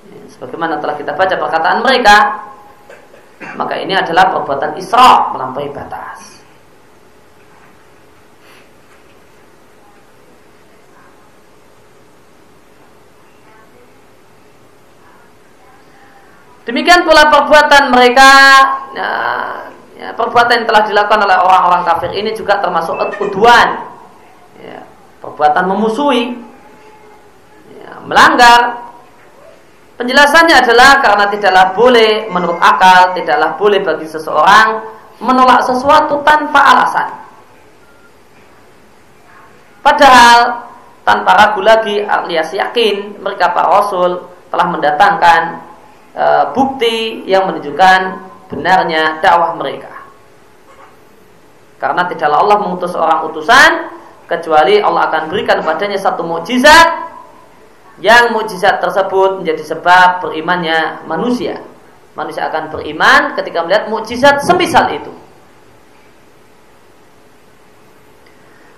[0.07, 2.17] Ya, sebagaimana telah kita baca perkataan mereka,
[3.59, 6.39] maka ini adalah perbuatan Isra melampaui batas.
[16.69, 18.31] Demikian pula perbuatan mereka
[18.93, 19.09] ya,
[19.99, 23.69] ya, perbuatan yang telah dilakukan oleh orang-orang kafir ini juga termasuk keduan
[24.63, 24.81] ya,
[25.19, 26.39] perbuatan memusuhi.
[27.83, 28.89] Ya, melanggar.
[29.99, 34.79] Penjelasannya adalah karena tidaklah boleh menurut akal tidaklah boleh bagi seseorang
[35.19, 37.09] menolak sesuatu tanpa alasan.
[39.83, 40.71] Padahal
[41.03, 45.43] tanpa ragu lagi alias yakin mereka para rasul telah mendatangkan
[46.13, 48.01] e, bukti yang menunjukkan
[48.49, 49.93] benarnya dakwah mereka.
[51.79, 53.71] Karena tidaklah Allah mengutus orang utusan
[54.27, 56.89] kecuali Allah akan berikan padanya satu mukjizat
[58.03, 61.63] yang mukjizat tersebut menjadi sebab berimannya manusia.
[62.19, 65.13] Manusia akan beriman ketika melihat mukjizat semisal itu.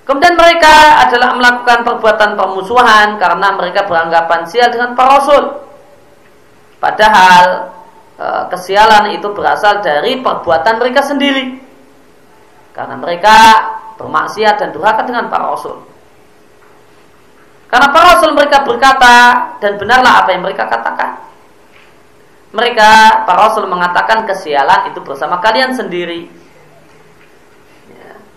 [0.04, 5.44] Kemudian mereka adalah melakukan perbuatan permusuhan karena mereka beranggapan sial dengan para rasul.
[6.82, 7.70] Padahal
[8.52, 11.56] kesialan itu berasal dari perbuatan mereka sendiri.
[12.76, 13.36] Karena mereka
[13.96, 15.80] bermaksiat dan durhaka dengan para rasul.
[17.70, 19.14] Karena para rasul mereka berkata
[19.62, 21.22] dan benarlah apa yang mereka katakan.
[22.50, 22.90] Mereka
[23.24, 26.40] para rasul mengatakan kesialan itu bersama kalian sendiri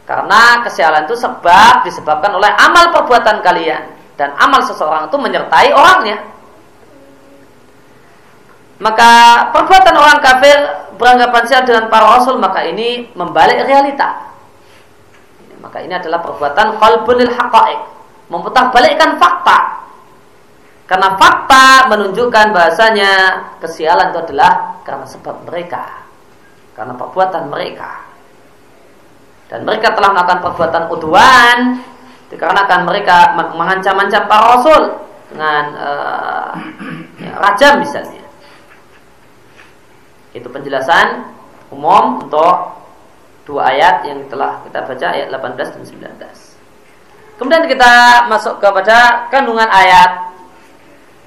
[0.04, 3.88] karena kesialan itu sebab disebabkan oleh amal perbuatan kalian
[4.20, 6.20] dan amal seseorang itu menyertai orangnya.
[8.84, 9.12] Maka
[9.56, 10.60] perbuatan orang kafir
[11.00, 14.36] beranggapan sial dengan para rasul maka ini membalik realita.
[15.64, 17.82] Maka ini adalah perbuatan qalbunil haqa'iq,
[18.28, 19.88] memutar balikkan fakta.
[20.84, 23.12] Karena fakta menunjukkan bahasanya
[23.64, 26.04] kesialan itu adalah karena sebab mereka,
[26.76, 28.04] karena perbuatan mereka
[29.54, 31.58] dan mereka telah melakukan perbuatan udwan
[32.34, 34.82] dikarenakan mereka mengancam-ancam para rasul
[35.30, 36.50] dengan uh,
[37.22, 38.23] ya, rajam misalnya.
[40.34, 41.30] Itu penjelasan
[41.70, 42.84] umum untuk
[43.46, 45.84] dua ayat yang telah kita baca ayat 18 dan
[46.20, 47.38] 19.
[47.38, 47.94] Kemudian kita
[48.30, 50.34] masuk kepada kandungan ayat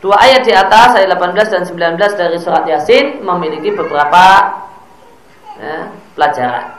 [0.07, 1.63] Dua ayat di atas ayat 18 dan
[1.99, 4.55] 19 dari surat Yasin memiliki beberapa
[5.59, 6.79] ya, pelajaran.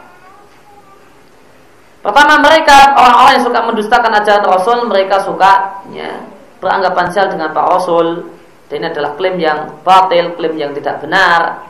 [2.00, 6.24] Pertama mereka orang-orang yang suka mendustakan ajaran Rasul mereka suka ya,
[6.64, 8.32] beranggapan sial dengan Pak Rasul.
[8.72, 11.67] Dan ini adalah klaim yang batil, klaim yang tidak benar.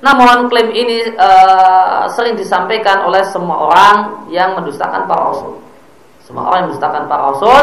[0.00, 3.96] Namun klaim ini uh, sering disampaikan oleh semua orang
[4.32, 5.60] yang mendustakan Pak Rasul.
[6.24, 7.60] Semua orang yang mendustakan Pak Rasul,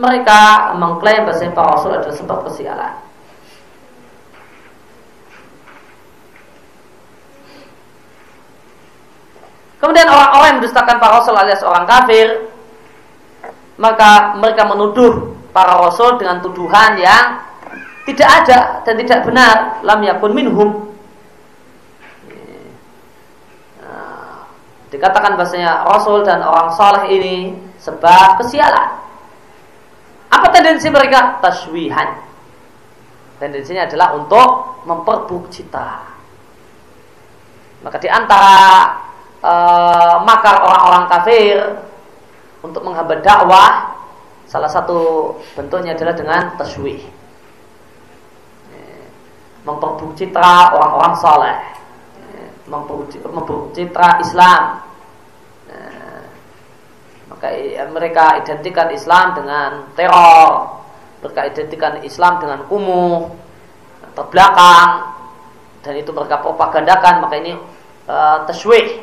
[0.00, 0.40] mereka
[0.80, 3.08] mengklaim bahwa Pak Rasul adalah sebab kesialan.
[9.78, 12.50] Kemudian orang-orang yang mendustakan para rasul alias orang kafir,
[13.78, 17.46] maka mereka menuduh para rasul dengan tuduhan yang
[18.02, 19.78] tidak ada dan tidak benar.
[19.86, 20.97] Lam yakun minhum.
[24.88, 27.36] Dikatakan bahasanya rasul dan orang saleh ini
[27.80, 29.00] sebab kesialan.
[30.28, 31.40] Apa tendensi mereka?
[31.40, 32.20] Taswihan.
[33.40, 36.04] Tendensinya adalah untuk memperbuk cita.
[37.80, 38.90] Maka di antara
[39.40, 41.56] uh, makar orang-orang kafir
[42.60, 43.94] untuk menghambat dakwah
[44.50, 46.98] salah satu bentuknya adalah dengan taswih
[49.68, 51.56] memperburuk citra orang-orang saleh
[52.68, 54.84] memperburuk citra Islam.
[57.28, 57.48] Maka
[57.92, 60.80] mereka identikan Islam dengan teror.
[61.20, 63.28] Mereka identikan Islam dengan kumuh
[64.18, 65.18] terbelakang
[65.86, 67.54] dan itu mereka propagandakan maka ini
[68.10, 68.98] uh, taswih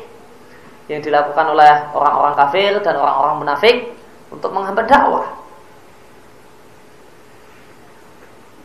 [0.86, 3.76] yang dilakukan oleh orang-orang kafir dan orang-orang munafik
[4.30, 5.26] untuk menghambat dakwah.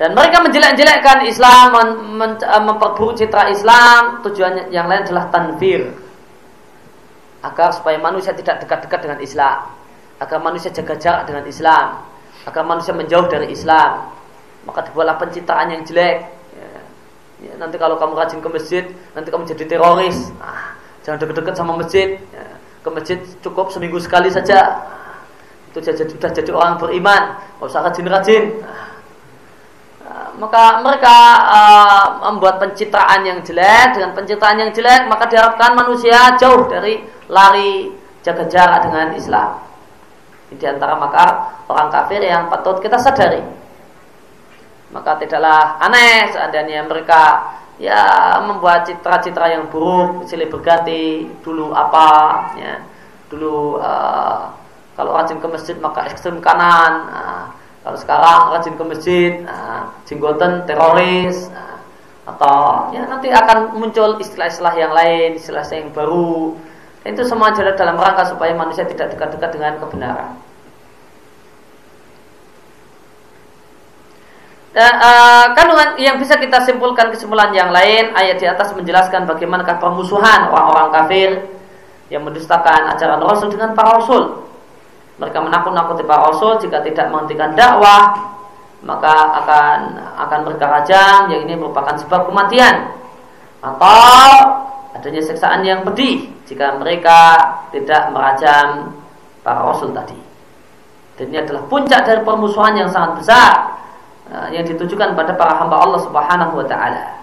[0.02, 1.78] Dan mereka menjelek-jelekkan Islam,
[2.18, 5.94] mem eh, memperburuk citra Islam, tujuannya yang lain adalah tanfir.
[7.46, 9.70] Agar supaya manusia tidak dekat-dekat dengan Islam.
[10.18, 12.02] Agar manusia jaga jarak dengan Islam.
[12.50, 14.10] Agar manusia menjauh dari Islam.
[14.66, 16.26] Maka dibuatlah pencitraan yang jelek.
[16.58, 16.70] Ya,
[17.46, 20.34] ya, nanti kalau kamu rajin ke masjid, nanti kamu jadi teroris.
[20.42, 22.18] Nah, Jangan dekat-dekat sama masjid.
[22.34, 24.82] Ya, ke masjid cukup seminggu sekali saja.
[25.70, 27.38] Itu sudah jadi orang beriman.
[27.62, 28.66] Gak usah rajin-rajin.
[28.66, 28.91] Nah,
[30.42, 36.66] maka mereka uh, membuat pencitraan yang jelek dengan pencitraan yang jelek maka diharapkan manusia jauh
[36.66, 36.98] dari
[37.30, 37.94] lari
[38.26, 39.62] jaga jarak dengan Islam.
[40.50, 41.24] Di antara maka
[41.70, 43.40] orang kafir yang patut kita sadari.
[44.90, 52.10] Maka tidaklah aneh seandainya mereka ya membuat citra-citra yang buruk silih berganti dulu apa
[52.58, 52.82] ya
[53.30, 54.52] dulu uh,
[54.98, 57.46] kalau rajin ke masjid maka ekstrem kanan uh,
[57.82, 61.78] kalau sekarang rajin ke masjid uh, jenggotan teroris uh,
[62.30, 66.54] atau ya nanti akan muncul istilah-istilah yang lain istilah-istilah yang baru
[67.02, 70.38] itu semua adalah dalam rangka supaya manusia tidak dekat-dekat dengan kebenaran
[74.72, 80.48] Uh, kandungan yang bisa kita simpulkan kesimpulan yang lain ayat di atas menjelaskan bagaimanakah permusuhan
[80.48, 81.30] orang-orang kafir
[82.08, 84.51] yang mendustakan ajaran Rasul dengan para Rasul.
[85.20, 88.32] Mereka menakut-nakuti para Rasul jika tidak menghentikan dakwah
[88.82, 89.78] maka akan
[90.18, 92.98] akan mereka rajam yang ini merupakan sebab kematian
[93.62, 94.26] atau
[94.98, 97.38] adanya siksaan yang pedih jika mereka
[97.70, 98.98] tidak merajam
[99.46, 100.18] para rasul tadi.
[101.18, 103.52] Dan ini adalah puncak dari permusuhan yang sangat besar
[104.34, 107.22] uh, yang ditujukan pada para hamba Allah Subhanahu wa taala.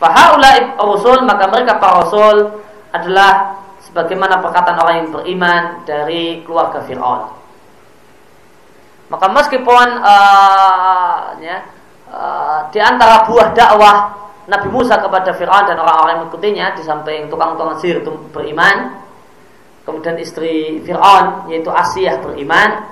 [0.00, 2.64] Fahaulai rasul maka mereka para rasul
[2.96, 7.32] adalah sebagaimana perkataan orang yang beriman dari keluarga Fir'aun.
[9.08, 11.64] Maka meskipun uh, ya,
[12.12, 13.96] uh, di antara buah dakwah
[14.44, 19.00] Nabi Musa kepada Fir'aun dan orang-orang yang mengikutinya di samping tukang-tukang sihir itu beriman
[19.88, 22.84] kemudian istri Fir'aun yaitu Asiyah beriman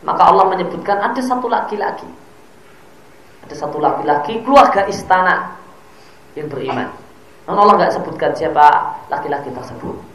[0.00, 2.08] maka Allah menyebutkan ada satu laki-laki.
[3.44, 5.60] Ada satu laki-laki keluarga istana
[6.32, 6.88] yang beriman.
[7.44, 10.09] Namun Allah nggak sebutkan siapa laki-laki tersebut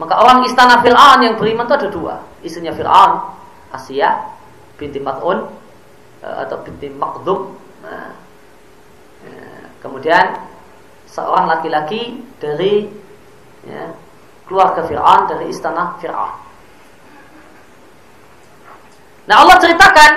[0.00, 3.36] maka orang istana Fir'aun yang beriman itu ada dua istrinya Fir'aun
[3.76, 4.16] Asiyah
[4.80, 5.44] binti Mat'un
[6.24, 7.52] eh, atau binti Makdum
[7.84, 8.10] nah,
[9.80, 10.36] Kemudian
[11.08, 12.84] seorang laki-laki dari
[13.64, 13.96] ya,
[14.44, 16.36] keluarga Fir'aun dari istana Fir'aun.
[19.24, 20.12] Nah Allah ceritakan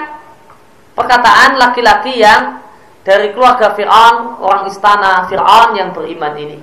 [0.99, 2.59] perkataan laki-laki yang
[3.07, 6.59] dari keluarga Fir'aun, orang istana Fir'aun yang beriman ini.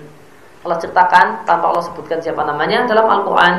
[0.60, 3.54] Allah ceritakan tanpa Allah sebutkan siapa namanya dalam Al-Quran.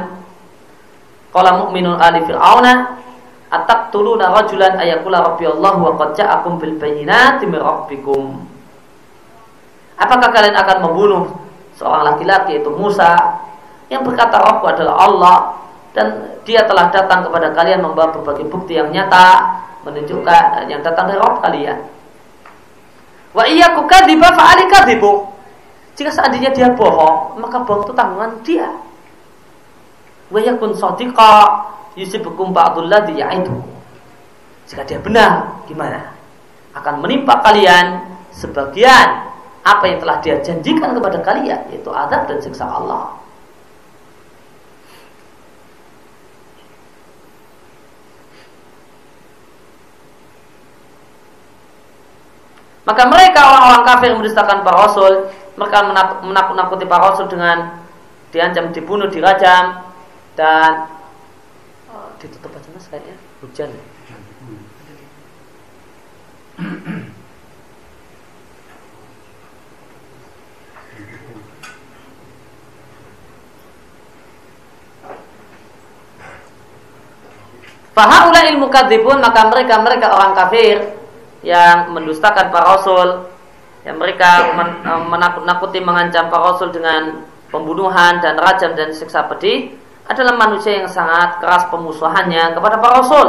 [1.31, 3.01] Qala mu'minun ali fir'auna
[3.49, 8.45] ataqtuluna rajulan ayakula rabbi Allah wa qad ja'akum bil bayyinati min rabbikum.
[9.97, 11.23] Apakah kalian akan membunuh
[11.77, 13.17] seorang laki-laki yaitu Musa
[13.89, 15.37] yang berkata Robku adalah Allah
[15.91, 21.19] dan dia telah datang kepada kalian membawa berbagai bukti yang nyata menunjukkan yang datang dari
[21.19, 21.79] Rob kalian.
[23.31, 25.30] Wa iya kukadiba fa'ali kadibu.
[26.01, 28.65] Jika seandainya dia bohong, maka bohong itu tanggungan dia.
[30.33, 31.61] Wa yakun sadiqa
[31.93, 33.53] yusibukum ba'dul ladzi ya'idu.
[34.65, 36.17] Jika dia benar, gimana?
[36.73, 38.01] Akan menimpa kalian
[38.33, 39.29] sebagian
[39.61, 43.13] apa yang telah dia janjikan kepada kalian yaitu adab dan siksa Allah.
[52.89, 55.29] Maka mereka orang-orang kafir yang mendustakan para rasul,
[55.61, 55.93] mereka
[56.25, 57.85] menakut-nakuti para rasul dengan
[58.33, 59.85] diancam dibunuh, dirajam
[60.33, 60.89] dan
[61.93, 63.69] oh, ditutup aja mas kayaknya hujan.
[77.91, 80.95] Fahaula ilmu kadzibun maka mereka mereka orang kafir
[81.43, 83.30] yang mendustakan para rasul
[83.85, 89.75] yang mereka eh, menakut-nakuti mengancam para rasul dengan pembunuhan dan rajam dan siksa pedih
[90.07, 93.27] adalah manusia yang sangat keras pemusuhannya kepada para rasul.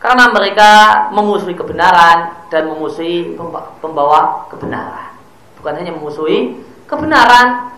[0.00, 0.70] Karena mereka
[1.16, 3.32] memusuhi kebenaran dan memusuhi
[3.80, 5.16] pembawa kebenaran.
[5.56, 7.72] Bukan hanya memusuhi kebenaran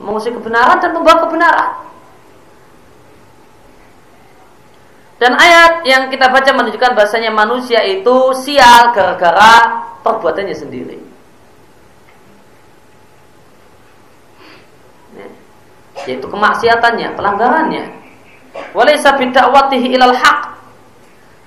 [0.00, 1.70] memusuhi kebenaran dan membawa kebenaran.
[5.20, 11.09] Dan ayat yang kita baca menunjukkan bahasanya manusia itu sial gara-gara perbuatannya sendiri.
[16.08, 17.84] Yaitu kemaksiatannya, pelanggarannya.
[18.76, 20.40] Walaysa bidakwatihi ilal haq.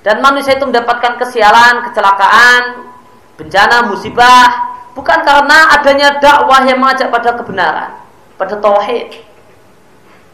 [0.04, 2.92] Dan manusia itu mendapatkan kesialan, kecelakaan,
[3.40, 7.92] bencana, musibah bukan karena adanya dakwah yang mengajak pada kebenaran,
[8.36, 9.16] pada tauhid.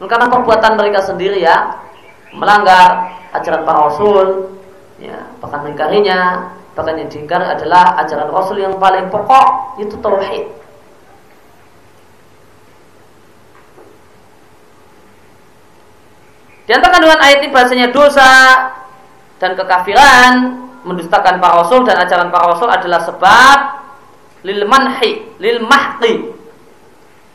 [0.00, 1.76] Karena perbuatan mereka sendiri ya
[2.34, 4.54] melanggar ajaran para rasul
[5.02, 10.44] ya bahkan mengingkarinya bahkan yang diingkari adalah ajaran rasul yang paling pokok itu tauhid
[16.70, 18.30] di antara kandungan ayat ini bahasanya dosa
[19.42, 20.34] dan kekafiran
[20.86, 23.58] mendustakan para rasul dan ajaran para rasul adalah sebab
[24.46, 26.30] lil manhi lil mahqi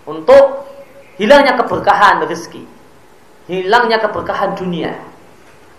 [0.07, 0.71] untuk
[1.19, 2.63] hilangnya keberkahan rezeki
[3.51, 4.95] hilangnya keberkahan dunia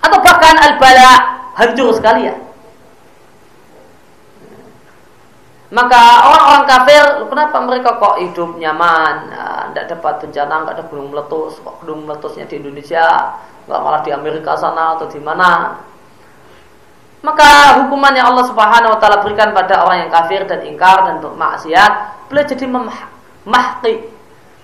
[0.05, 2.37] atau bahkan al-bala hancur sekalian.
[5.77, 11.13] Maka orang-orang kafir, kenapa mereka kok hidup nyaman, tidak nah, dapat bencana, nggak ada gunung
[11.13, 13.37] meletus, kok gunung meletusnya di Indonesia,
[13.69, 15.77] nggak malah di Amerika sana atau di mana?
[17.21, 21.21] Maka hukuman yang Allah Subhanahu Wa Taala berikan pada orang yang kafir dan ingkar dan
[21.21, 21.93] bermaksiat,
[22.33, 23.95] boleh jadi memahki,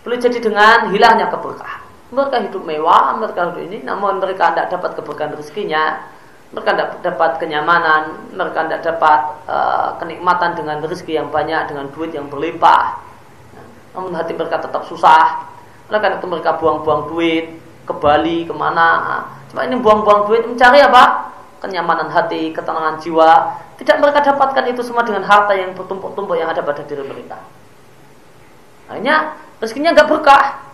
[0.08, 1.84] boleh jadi dengan hilangnya keberkahan.
[2.08, 6.08] Mereka hidup mewah, mereka hidup ini, namun mereka tidak dapat keberkahan rezekinya,
[6.52, 12.12] mereka tidak dapat kenyamanan, mereka tidak dapat uh, kenikmatan dengan rezeki yang banyak, dengan duit
[12.12, 13.00] yang berlimpah.
[13.96, 15.48] Namun hati mereka tetap susah.
[15.88, 17.56] Mereka itu mereka buang-buang duit
[17.88, 19.24] ke Bali, ke mana.
[19.48, 21.32] Cuma ini buang-buang duit mencari apa?
[21.64, 23.32] Kenyamanan hati, ketenangan jiwa.
[23.80, 27.40] Tidak mereka dapatkan itu semua dengan harta yang bertumpuk-tumpuk yang ada pada diri mereka.
[28.92, 30.68] Akhirnya rezekinya nggak berkah.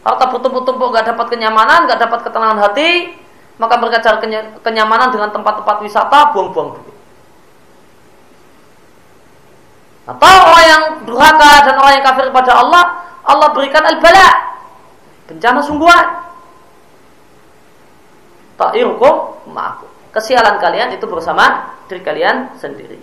[0.00, 3.20] Harta bertumpuk-tumpuk nggak dapat kenyamanan, nggak dapat ketenangan hati,
[3.60, 4.24] maka mereka cari
[4.64, 6.96] kenyamanan dengan tempat-tempat wisata, buang-buang duit.
[10.08, 12.82] Atau orang yang durhaka dan orang yang kafir kepada Allah,
[13.20, 14.56] Allah berikan al-bala,
[15.28, 16.06] bencana sungguhan.
[18.56, 19.88] Ta'irukum ma'akum.
[20.10, 22.98] Kesialan kalian itu bersama diri kalian sendiri.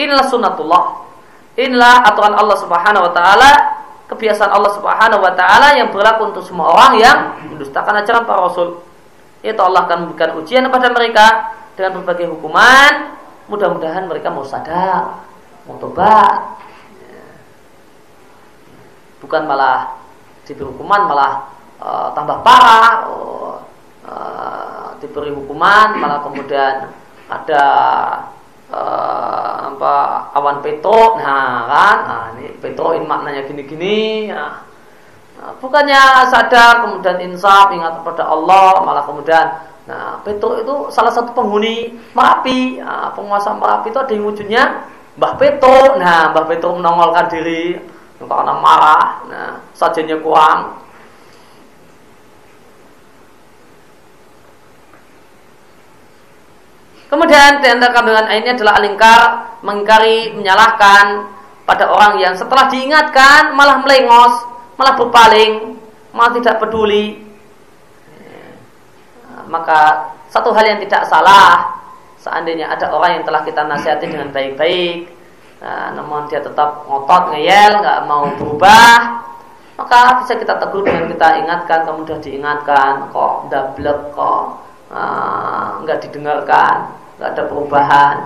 [0.00, 1.06] Inilah sunnatullah.
[1.54, 3.50] Inilah aturan Allah Subhanahu wa taala,
[4.10, 7.18] kebiasaan Allah Subhanahu wa taala yang berlaku untuk semua orang yang
[7.52, 8.83] mendustakan ajaran para rasul.
[9.44, 11.26] Itu Allah akan memberikan ujian kepada mereka
[11.76, 13.20] dengan berbagai hukuman.
[13.52, 15.20] Mudah-mudahan mereka mau sadar,
[15.68, 16.64] mau tobat.
[19.20, 20.00] Bukan malah
[20.48, 21.32] diberi hukuman malah
[21.76, 22.92] uh, tambah parah.
[24.04, 26.88] Uh, diberi hukuman malah kemudian
[27.28, 27.64] ada
[28.72, 29.94] uh, apa
[30.36, 34.64] awan petro nah kan nah, ini petroin maknanya gini-gini ya.
[35.44, 39.44] Nah, bukannya sadar kemudian insaf ingat kepada Allah malah kemudian
[39.84, 42.80] nah petro itu salah satu penghuni merapi.
[42.80, 44.64] Nah, penguasa merapi itu ada yang wujudnya
[45.20, 47.76] Mbah Petro nah Mbah Petro menongolkan diri
[48.24, 50.80] karena marah nah sajennya kurang.
[57.14, 59.22] Kemudian di antara kandungan ini adalah alingkar,
[59.62, 61.30] mengingkari, menyalahkan
[61.62, 64.34] pada orang yang setelah diingatkan malah melengos,
[64.76, 65.78] malah berpaling,
[66.14, 67.22] malah tidak peduli.
[69.44, 71.78] Maka satu hal yang tidak salah
[72.16, 75.12] seandainya ada orang yang telah kita nasihati dengan baik-baik,
[75.60, 79.20] nah, namun dia tetap ngotot, ngeyel, nggak mau berubah,
[79.76, 86.02] maka bisa kita tegur dengan kita ingatkan, kemudian diingatkan, kok dablek, kok ah, nggak uh,
[86.08, 88.16] didengarkan nggak ada perubahan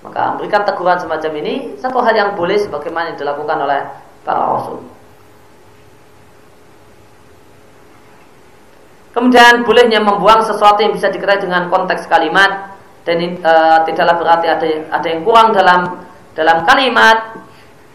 [0.00, 3.80] maka memberikan teguran semacam ini satu hal yang boleh sebagaimana dilakukan oleh
[4.24, 4.90] para rasul
[9.10, 13.52] Kemudian bolehnya membuang sesuatu yang bisa diketahui dengan konteks kalimat dan e,
[13.90, 17.34] tidaklah berarti ada ada yang kurang dalam dalam kalimat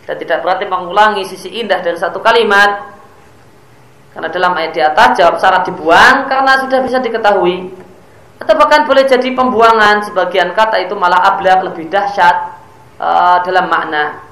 [0.03, 2.93] dan tidak berarti mengulangi sisi indah dari satu kalimat.
[4.11, 7.67] Karena dalam ayat di atas jawab syarat dibuang karena sudah bisa diketahui.
[8.39, 12.59] Atau bahkan boleh jadi pembuangan sebagian kata itu malah ablak lebih dahsyat
[12.99, 14.24] uh, dalam makna.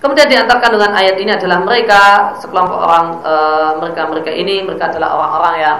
[0.00, 5.12] Kemudian diantarkan dengan ayat ini adalah mereka sekelompok orang uh, mereka mereka ini mereka adalah
[5.12, 5.78] orang-orang yang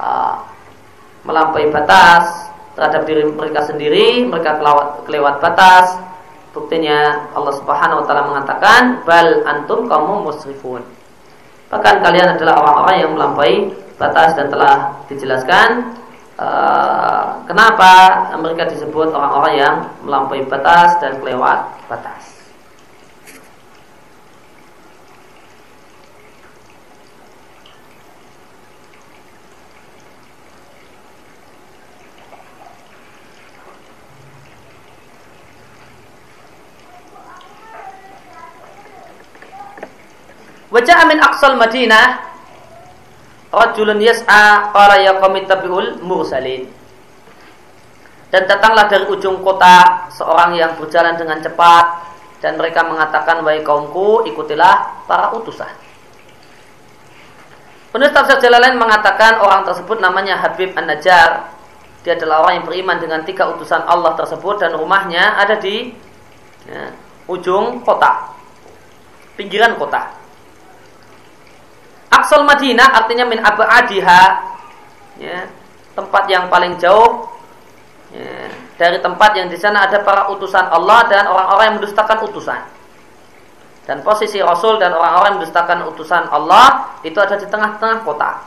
[0.00, 0.40] uh,
[1.28, 6.00] melampaui batas terhadap diri mereka sendiri, mereka kelewat, kelewat batas.
[6.56, 10.80] Buktinya Allah Subhanahu wa taala mengatakan bal antum kaum musrifun.
[11.68, 13.56] Bahkan kalian adalah orang-orang yang melampaui
[14.00, 15.92] batas dan telah dijelaskan
[16.40, 17.92] uh, kenapa
[18.40, 19.74] mereka disebut orang-orang yang
[20.04, 22.31] melampaui batas dan kelewat batas.
[40.72, 42.32] Wajah amin aqsal Madinah
[43.52, 46.64] rajulun yas'a qala ya tabi'ul mursalin.
[48.32, 52.08] Dan datanglah dari ujung kota seorang yang berjalan dengan cepat
[52.40, 55.68] dan mereka mengatakan wahai kaumku ikutilah para utusan.
[57.92, 61.52] Penulis tafsir Jalalain mengatakan orang tersebut namanya Habib An-Najjar.
[62.00, 65.92] Dia adalah orang yang beriman dengan tiga utusan Allah tersebut dan rumahnya ada di
[66.64, 66.88] ya,
[67.28, 68.32] ujung kota,
[69.36, 70.21] pinggiran kota.
[72.22, 74.22] Aksal Madinah artinya min abadiha
[75.18, 75.50] ya,
[75.98, 77.26] tempat yang paling jauh
[78.14, 82.62] ya, dari tempat yang di sana ada para utusan Allah dan orang-orang yang mendustakan utusan.
[83.82, 88.46] Dan posisi Rasul dan orang-orang yang mendustakan utusan Allah itu ada di tengah-tengah kota.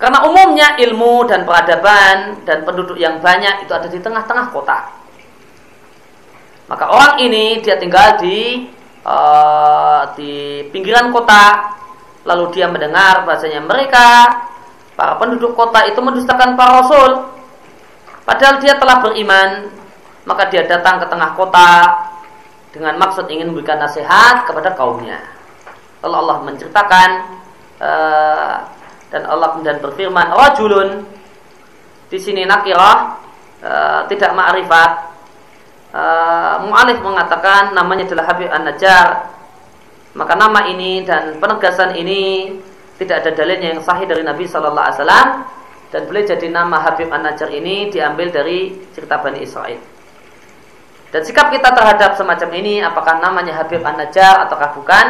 [0.00, 4.96] Karena umumnya ilmu dan peradaban dan penduduk yang banyak itu ada di tengah-tengah kota.
[6.70, 8.70] Maka orang ini dia tinggal di
[9.04, 11.76] uh, di pinggiran kota
[12.24, 14.28] lalu dia mendengar bahasanya mereka
[14.92, 17.32] para penduduk kota itu mendustakan para rasul.
[18.28, 19.72] Padahal dia telah beriman
[20.28, 21.72] maka dia datang ke tengah kota
[22.70, 25.18] dengan maksud ingin memberikan nasihat kepada kaumnya.
[26.04, 27.10] Lalu Allah menceritakan
[27.80, 28.54] uh,
[29.10, 31.02] dan Allah kemudian berfirman rajulun
[32.06, 33.18] di sini nakirah
[33.64, 35.09] uh, tidak ma'rifat
[35.94, 39.06] uh, Mu'alif mengatakan namanya adalah Habib An-Najjar
[40.14, 42.50] maka nama ini dan penegasan ini
[42.98, 45.28] tidak ada dalilnya yang sahih dari Nabi Shallallahu Alaihi Wasallam
[45.90, 49.78] dan boleh jadi nama Habib An-Najjar ini diambil dari cerita Bani Israel.
[51.10, 55.06] Dan sikap kita terhadap semacam ini apakah namanya Habib An-Najjar ataukah bukan?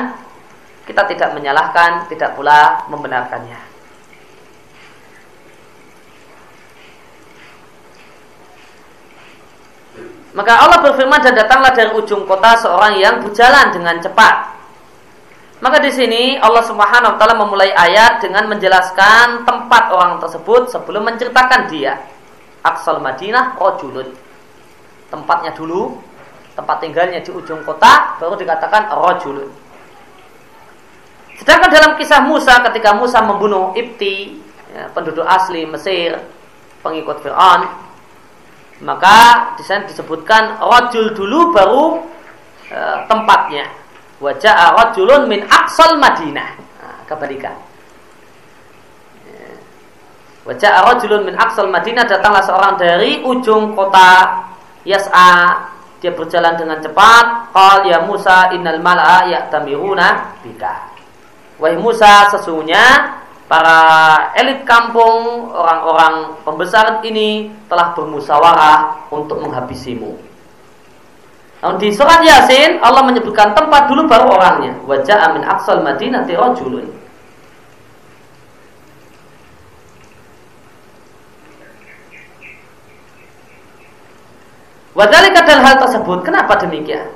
[0.88, 3.69] Kita tidak menyalahkan, tidak pula membenarkannya.
[10.30, 14.62] Maka Allah berfirman dan datanglah dari ujung kota seorang yang berjalan dengan cepat.
[15.60, 21.04] Maka di sini Allah Subhanahu wa taala memulai ayat dengan menjelaskan tempat orang tersebut sebelum
[21.04, 22.00] menceritakan dia.
[22.64, 24.08] Aksal Madinah rajulun.
[25.10, 25.98] Tempatnya dulu,
[26.54, 29.50] tempat tinggalnya di ujung kota baru dikatakan rajulun.
[31.40, 34.38] Sedangkan dalam kisah Musa ketika Musa membunuh Ibti,
[34.76, 36.20] ya, penduduk asli Mesir,
[36.84, 37.64] pengikut Fir'aun,
[38.80, 41.84] maka di sana disebutkan rajul dulu baru
[42.72, 42.78] e,
[43.08, 43.80] tempatnya
[44.20, 46.48] Wajah rajulun min aqsal Madinah.
[46.60, 47.56] Nah, kebalikan.
[50.44, 54.44] Wajah rajulun min aqsal Madinah datanglah seorang dari ujung kota
[54.84, 55.72] Yas'a.
[56.04, 57.52] Dia berjalan dengan cepat.
[57.52, 60.92] Qal ya Musa innal mala'a ya'tamiruna bika.
[61.60, 62.84] Wahai Musa, sesungguhnya
[63.50, 63.82] para
[64.38, 70.14] elit kampung, orang-orang pembesar ini telah bermusyawarah untuk menghabisimu.
[71.60, 74.78] Nah, di surat Yasin Allah menyebutkan tempat dulu baru orangnya.
[74.86, 76.86] Wajah amin aksal Madinah rajulun.
[84.90, 87.06] Wadhalika kadal hal tersebut Kenapa demikian?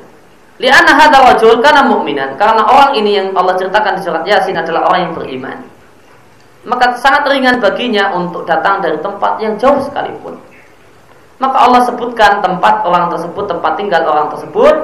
[0.62, 4.88] Lianna hadha rajul karena mukminan Karena orang ini yang Allah ceritakan di surat Yasin adalah
[4.88, 5.73] orang yang beriman
[6.64, 10.36] Maka sangat ringan baginya untuk datang dari tempat yang jauh sekalipun
[11.42, 14.74] maka Allah sebutkan tempat orang tersebut, tempat tinggal orang tersebut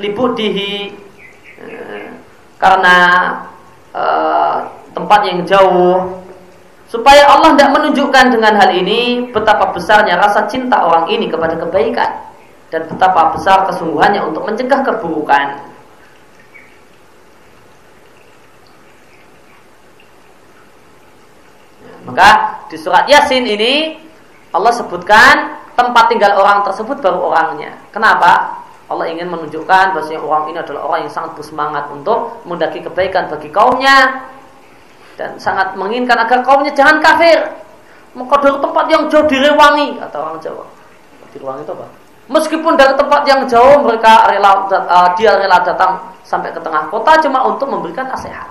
[0.00, 0.96] libudihi
[1.60, 2.08] eh,
[2.56, 2.96] karena
[3.92, 4.56] eh,
[4.94, 6.22] tempat yang jauh
[6.88, 12.10] supaya Allah tidak menunjukkan dengan hal ini betapa besarnya rasa cinta orang ini kepada kebaikan
[12.70, 15.69] dan betapa besar kesungguhannya untuk mencegah keburukan.
[22.08, 23.98] Maka di surat Yasin ini
[24.50, 27.76] Allah sebutkan tempat tinggal orang tersebut baru orangnya.
[27.92, 28.62] Kenapa?
[28.90, 33.46] Allah ingin menunjukkan bahwasanya orang ini adalah orang yang sangat bersemangat untuk mendaki kebaikan bagi
[33.54, 34.26] kaumnya
[35.14, 37.38] dan sangat menginginkan agar kaumnya jangan kafir.
[38.10, 40.66] Dari tempat yang jauh direwangi kata orang Jawa.
[41.30, 41.86] Direwangi itu apa?
[42.30, 47.22] Meskipun dari tempat yang jauh mereka rela uh, dia rela datang sampai ke tengah kota
[47.22, 48.50] cuma untuk memberikan nasihat.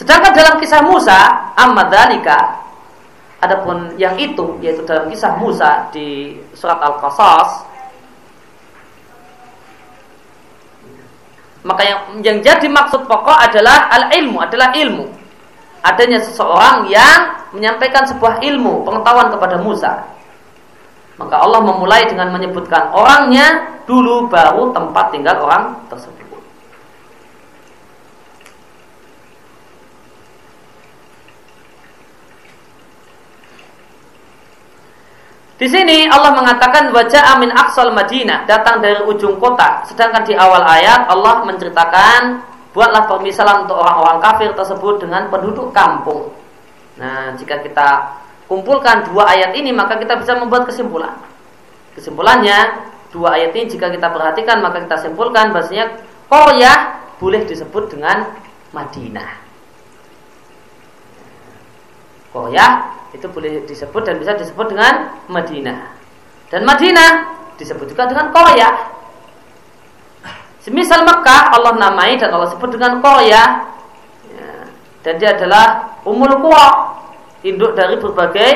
[0.00, 2.56] Sedangkan dalam kisah Musa, Amadalika
[3.40, 7.68] Adapun yang itu yaitu dalam kisah Musa di surat Al-Qasas
[11.64, 15.04] maka yang yang jadi maksud pokok adalah al-ilmu adalah ilmu.
[15.84, 20.04] Adanya seseorang yang menyampaikan sebuah ilmu pengetahuan kepada Musa.
[21.20, 26.19] Maka Allah memulai dengan menyebutkan orangnya dulu baru tempat tinggal orang tersebut
[35.60, 39.84] Di sini Allah mengatakan wajah amin aksal Madinah datang dari ujung kota.
[39.84, 42.40] Sedangkan di awal ayat Allah menceritakan
[42.72, 46.32] buatlah permisalan untuk orang-orang kafir tersebut dengan penduduk kampung.
[46.96, 47.88] Nah, jika kita
[48.48, 51.20] kumpulkan dua ayat ini maka kita bisa membuat kesimpulan.
[51.92, 55.92] Kesimpulannya dua ayat ini jika kita perhatikan maka kita simpulkan bahasanya
[56.24, 58.32] Korea boleh disebut dengan
[58.72, 59.49] Madinah.
[62.30, 65.78] Korea itu boleh disebut dan bisa disebut dengan Madinah.
[66.50, 67.10] Dan Madinah
[67.58, 68.70] disebut juga dengan Korea.
[70.62, 73.66] Semisal Mekah Allah namai dan Allah sebut dengan Korea.
[74.30, 74.50] Ya,
[75.02, 77.00] dan dia adalah Umul Qura,
[77.42, 78.50] induk dari berbagai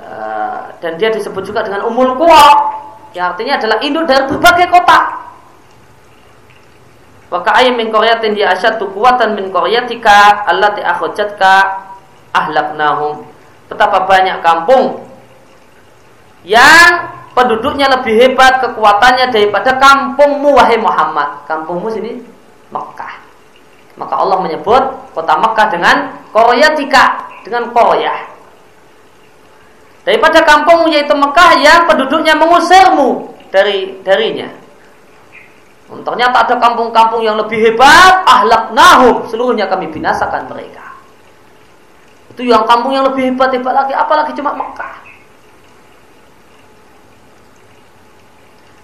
[0.00, 2.46] uh, dan dia disebut juga dengan Umul Qura,
[3.12, 4.98] yang artinya adalah induk dari berbagai kota.
[7.28, 11.52] Wa ka'ayyin min qaryatin hiya asyaddu quwwatan min qaryatika allati akhrajatka
[12.46, 13.26] ahlaknahum
[13.68, 15.04] betapa banyak kampung
[16.46, 21.46] yang penduduknya lebih hebat kekuatannya daripada kampungmu wahai Muhammad.
[21.46, 22.18] Kampungmu sini
[22.74, 23.14] Mekah.
[23.98, 24.82] Maka Allah menyebut
[25.14, 25.96] kota Mekah dengan
[26.34, 28.34] Koryatika, dengan Koryah.
[30.02, 34.48] Daripada kampungmu yaitu Mekah yang penduduknya mengusirmu dari darinya.
[35.88, 40.87] Ternyata ada kampung-kampung yang lebih hebat, ahlak nahum, seluruhnya kami binasakan mereka.
[42.38, 44.94] Itu yang kampung yang lebih hebat hebat lagi, apalagi cuma Mekah.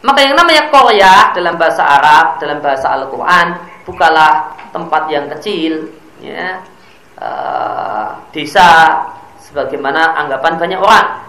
[0.03, 3.47] Maka yang namanya Korea dalam bahasa Arab, dalam bahasa Al-Quran,
[3.87, 5.87] bukalah tempat yang kecil,
[6.19, 6.67] ya,
[7.23, 9.07] uh, desa,
[9.39, 11.23] sebagaimana anggapan banyak orang.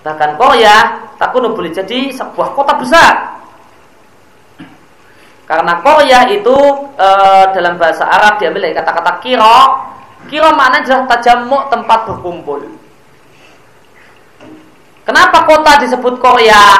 [0.00, 3.36] Bahkan Korea takunu boleh jadi sebuah kota besar.
[5.46, 6.58] Karena Korea itu
[6.98, 7.08] e,
[7.54, 9.85] dalam bahasa Arab diambil dari kata-kata kiro.
[10.26, 12.60] Kiro maknanya adalah tajamuk tempat berkumpul.
[15.06, 16.74] Kenapa kota disebut Korea?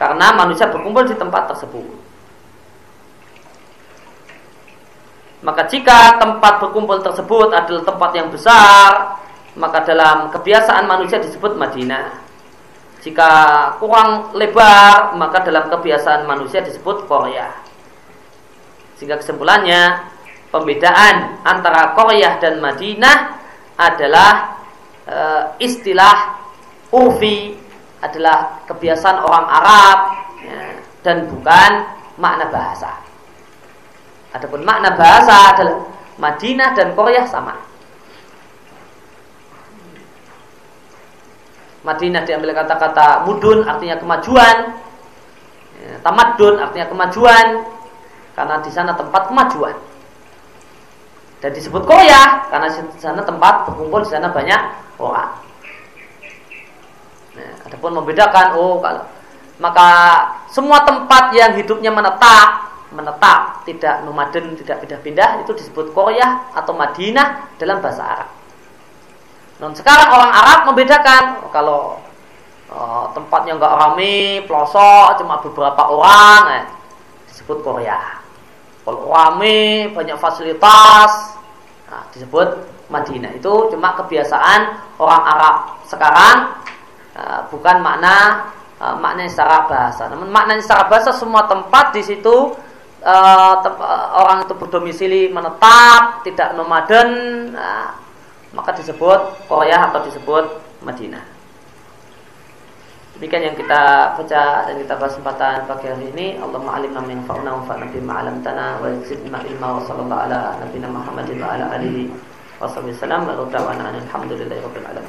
[0.00, 1.84] Karena manusia berkumpul di tempat tersebut.
[5.44, 9.20] Maka jika tempat berkumpul tersebut adalah tempat yang besar,
[9.60, 12.24] maka dalam kebiasaan manusia disebut Madinah.
[13.04, 13.30] Jika
[13.78, 17.52] kurang lebar, maka dalam kebiasaan manusia disebut Korea.
[18.96, 20.15] Sehingga kesimpulannya,
[20.56, 23.16] pembedaan antara Korea dan Madinah
[23.76, 24.56] adalah
[25.04, 25.18] e,
[25.60, 26.40] istilah
[26.88, 27.52] urfi
[28.00, 29.98] adalah kebiasaan orang Arab
[30.40, 30.60] ya,
[31.04, 31.72] dan bukan
[32.16, 32.96] makna bahasa.
[34.32, 35.76] Adapun makna bahasa adalah
[36.16, 37.60] Madinah dan Korea sama.
[41.84, 44.56] Madinah diambil kata-kata mudun artinya kemajuan,
[45.78, 47.46] ya, tamadun artinya kemajuan,
[48.34, 49.76] karena di sana tempat kemajuan.
[51.36, 54.60] Dan disebut Korea karena di sana tempat berkumpul di sana banyak
[54.96, 55.36] orang.
[57.36, 59.04] Nah, adapun membedakan oh kalau
[59.60, 59.88] maka
[60.48, 67.52] semua tempat yang hidupnya menetap menetap tidak nomaden tidak pindah-pindah itu disebut Korea atau Madinah
[67.60, 68.28] dalam bahasa Arab.
[69.60, 71.80] Non sekarang orang Arab membedakan oh, kalau
[72.72, 76.64] oh, tempatnya nggak ramai, pelosok, cuma beberapa orang, eh,
[77.28, 78.25] disebut Korea.
[78.86, 81.34] Kalau ramai, banyak fasilitas,
[81.90, 85.56] nah, disebut Madinah itu cuma kebiasaan orang Arab
[85.90, 86.54] sekarang
[87.18, 88.46] uh, bukan makna
[88.78, 90.06] uh, makna secara bahasa.
[90.06, 92.54] Namun makna secara bahasa semua tempat di situ
[93.02, 93.54] uh,
[94.14, 97.10] orang itu berdomisili menetap, tidak nomaden,
[97.58, 97.90] uh,
[98.54, 101.35] maka disebut Korea atau disebut Madinah.
[103.16, 106.26] Demikian yang kita baca dan kita bahas kesempatan pagi hari ini.
[106.36, 110.92] Allahumma alimna min fa'na wa fa'na bima 'allamtana wa zidna ilma wa sallallahu ala nabiyyina
[110.92, 112.12] Muhammadin wa ala alihi
[112.56, 115.04] Wassalamualaikum warahmatullahi wabarakatuh.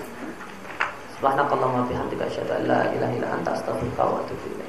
[1.16, 4.67] Subhanakallahumma bihamdika asyhadu an la ilaha illa anta astaghfiruka wa atubu.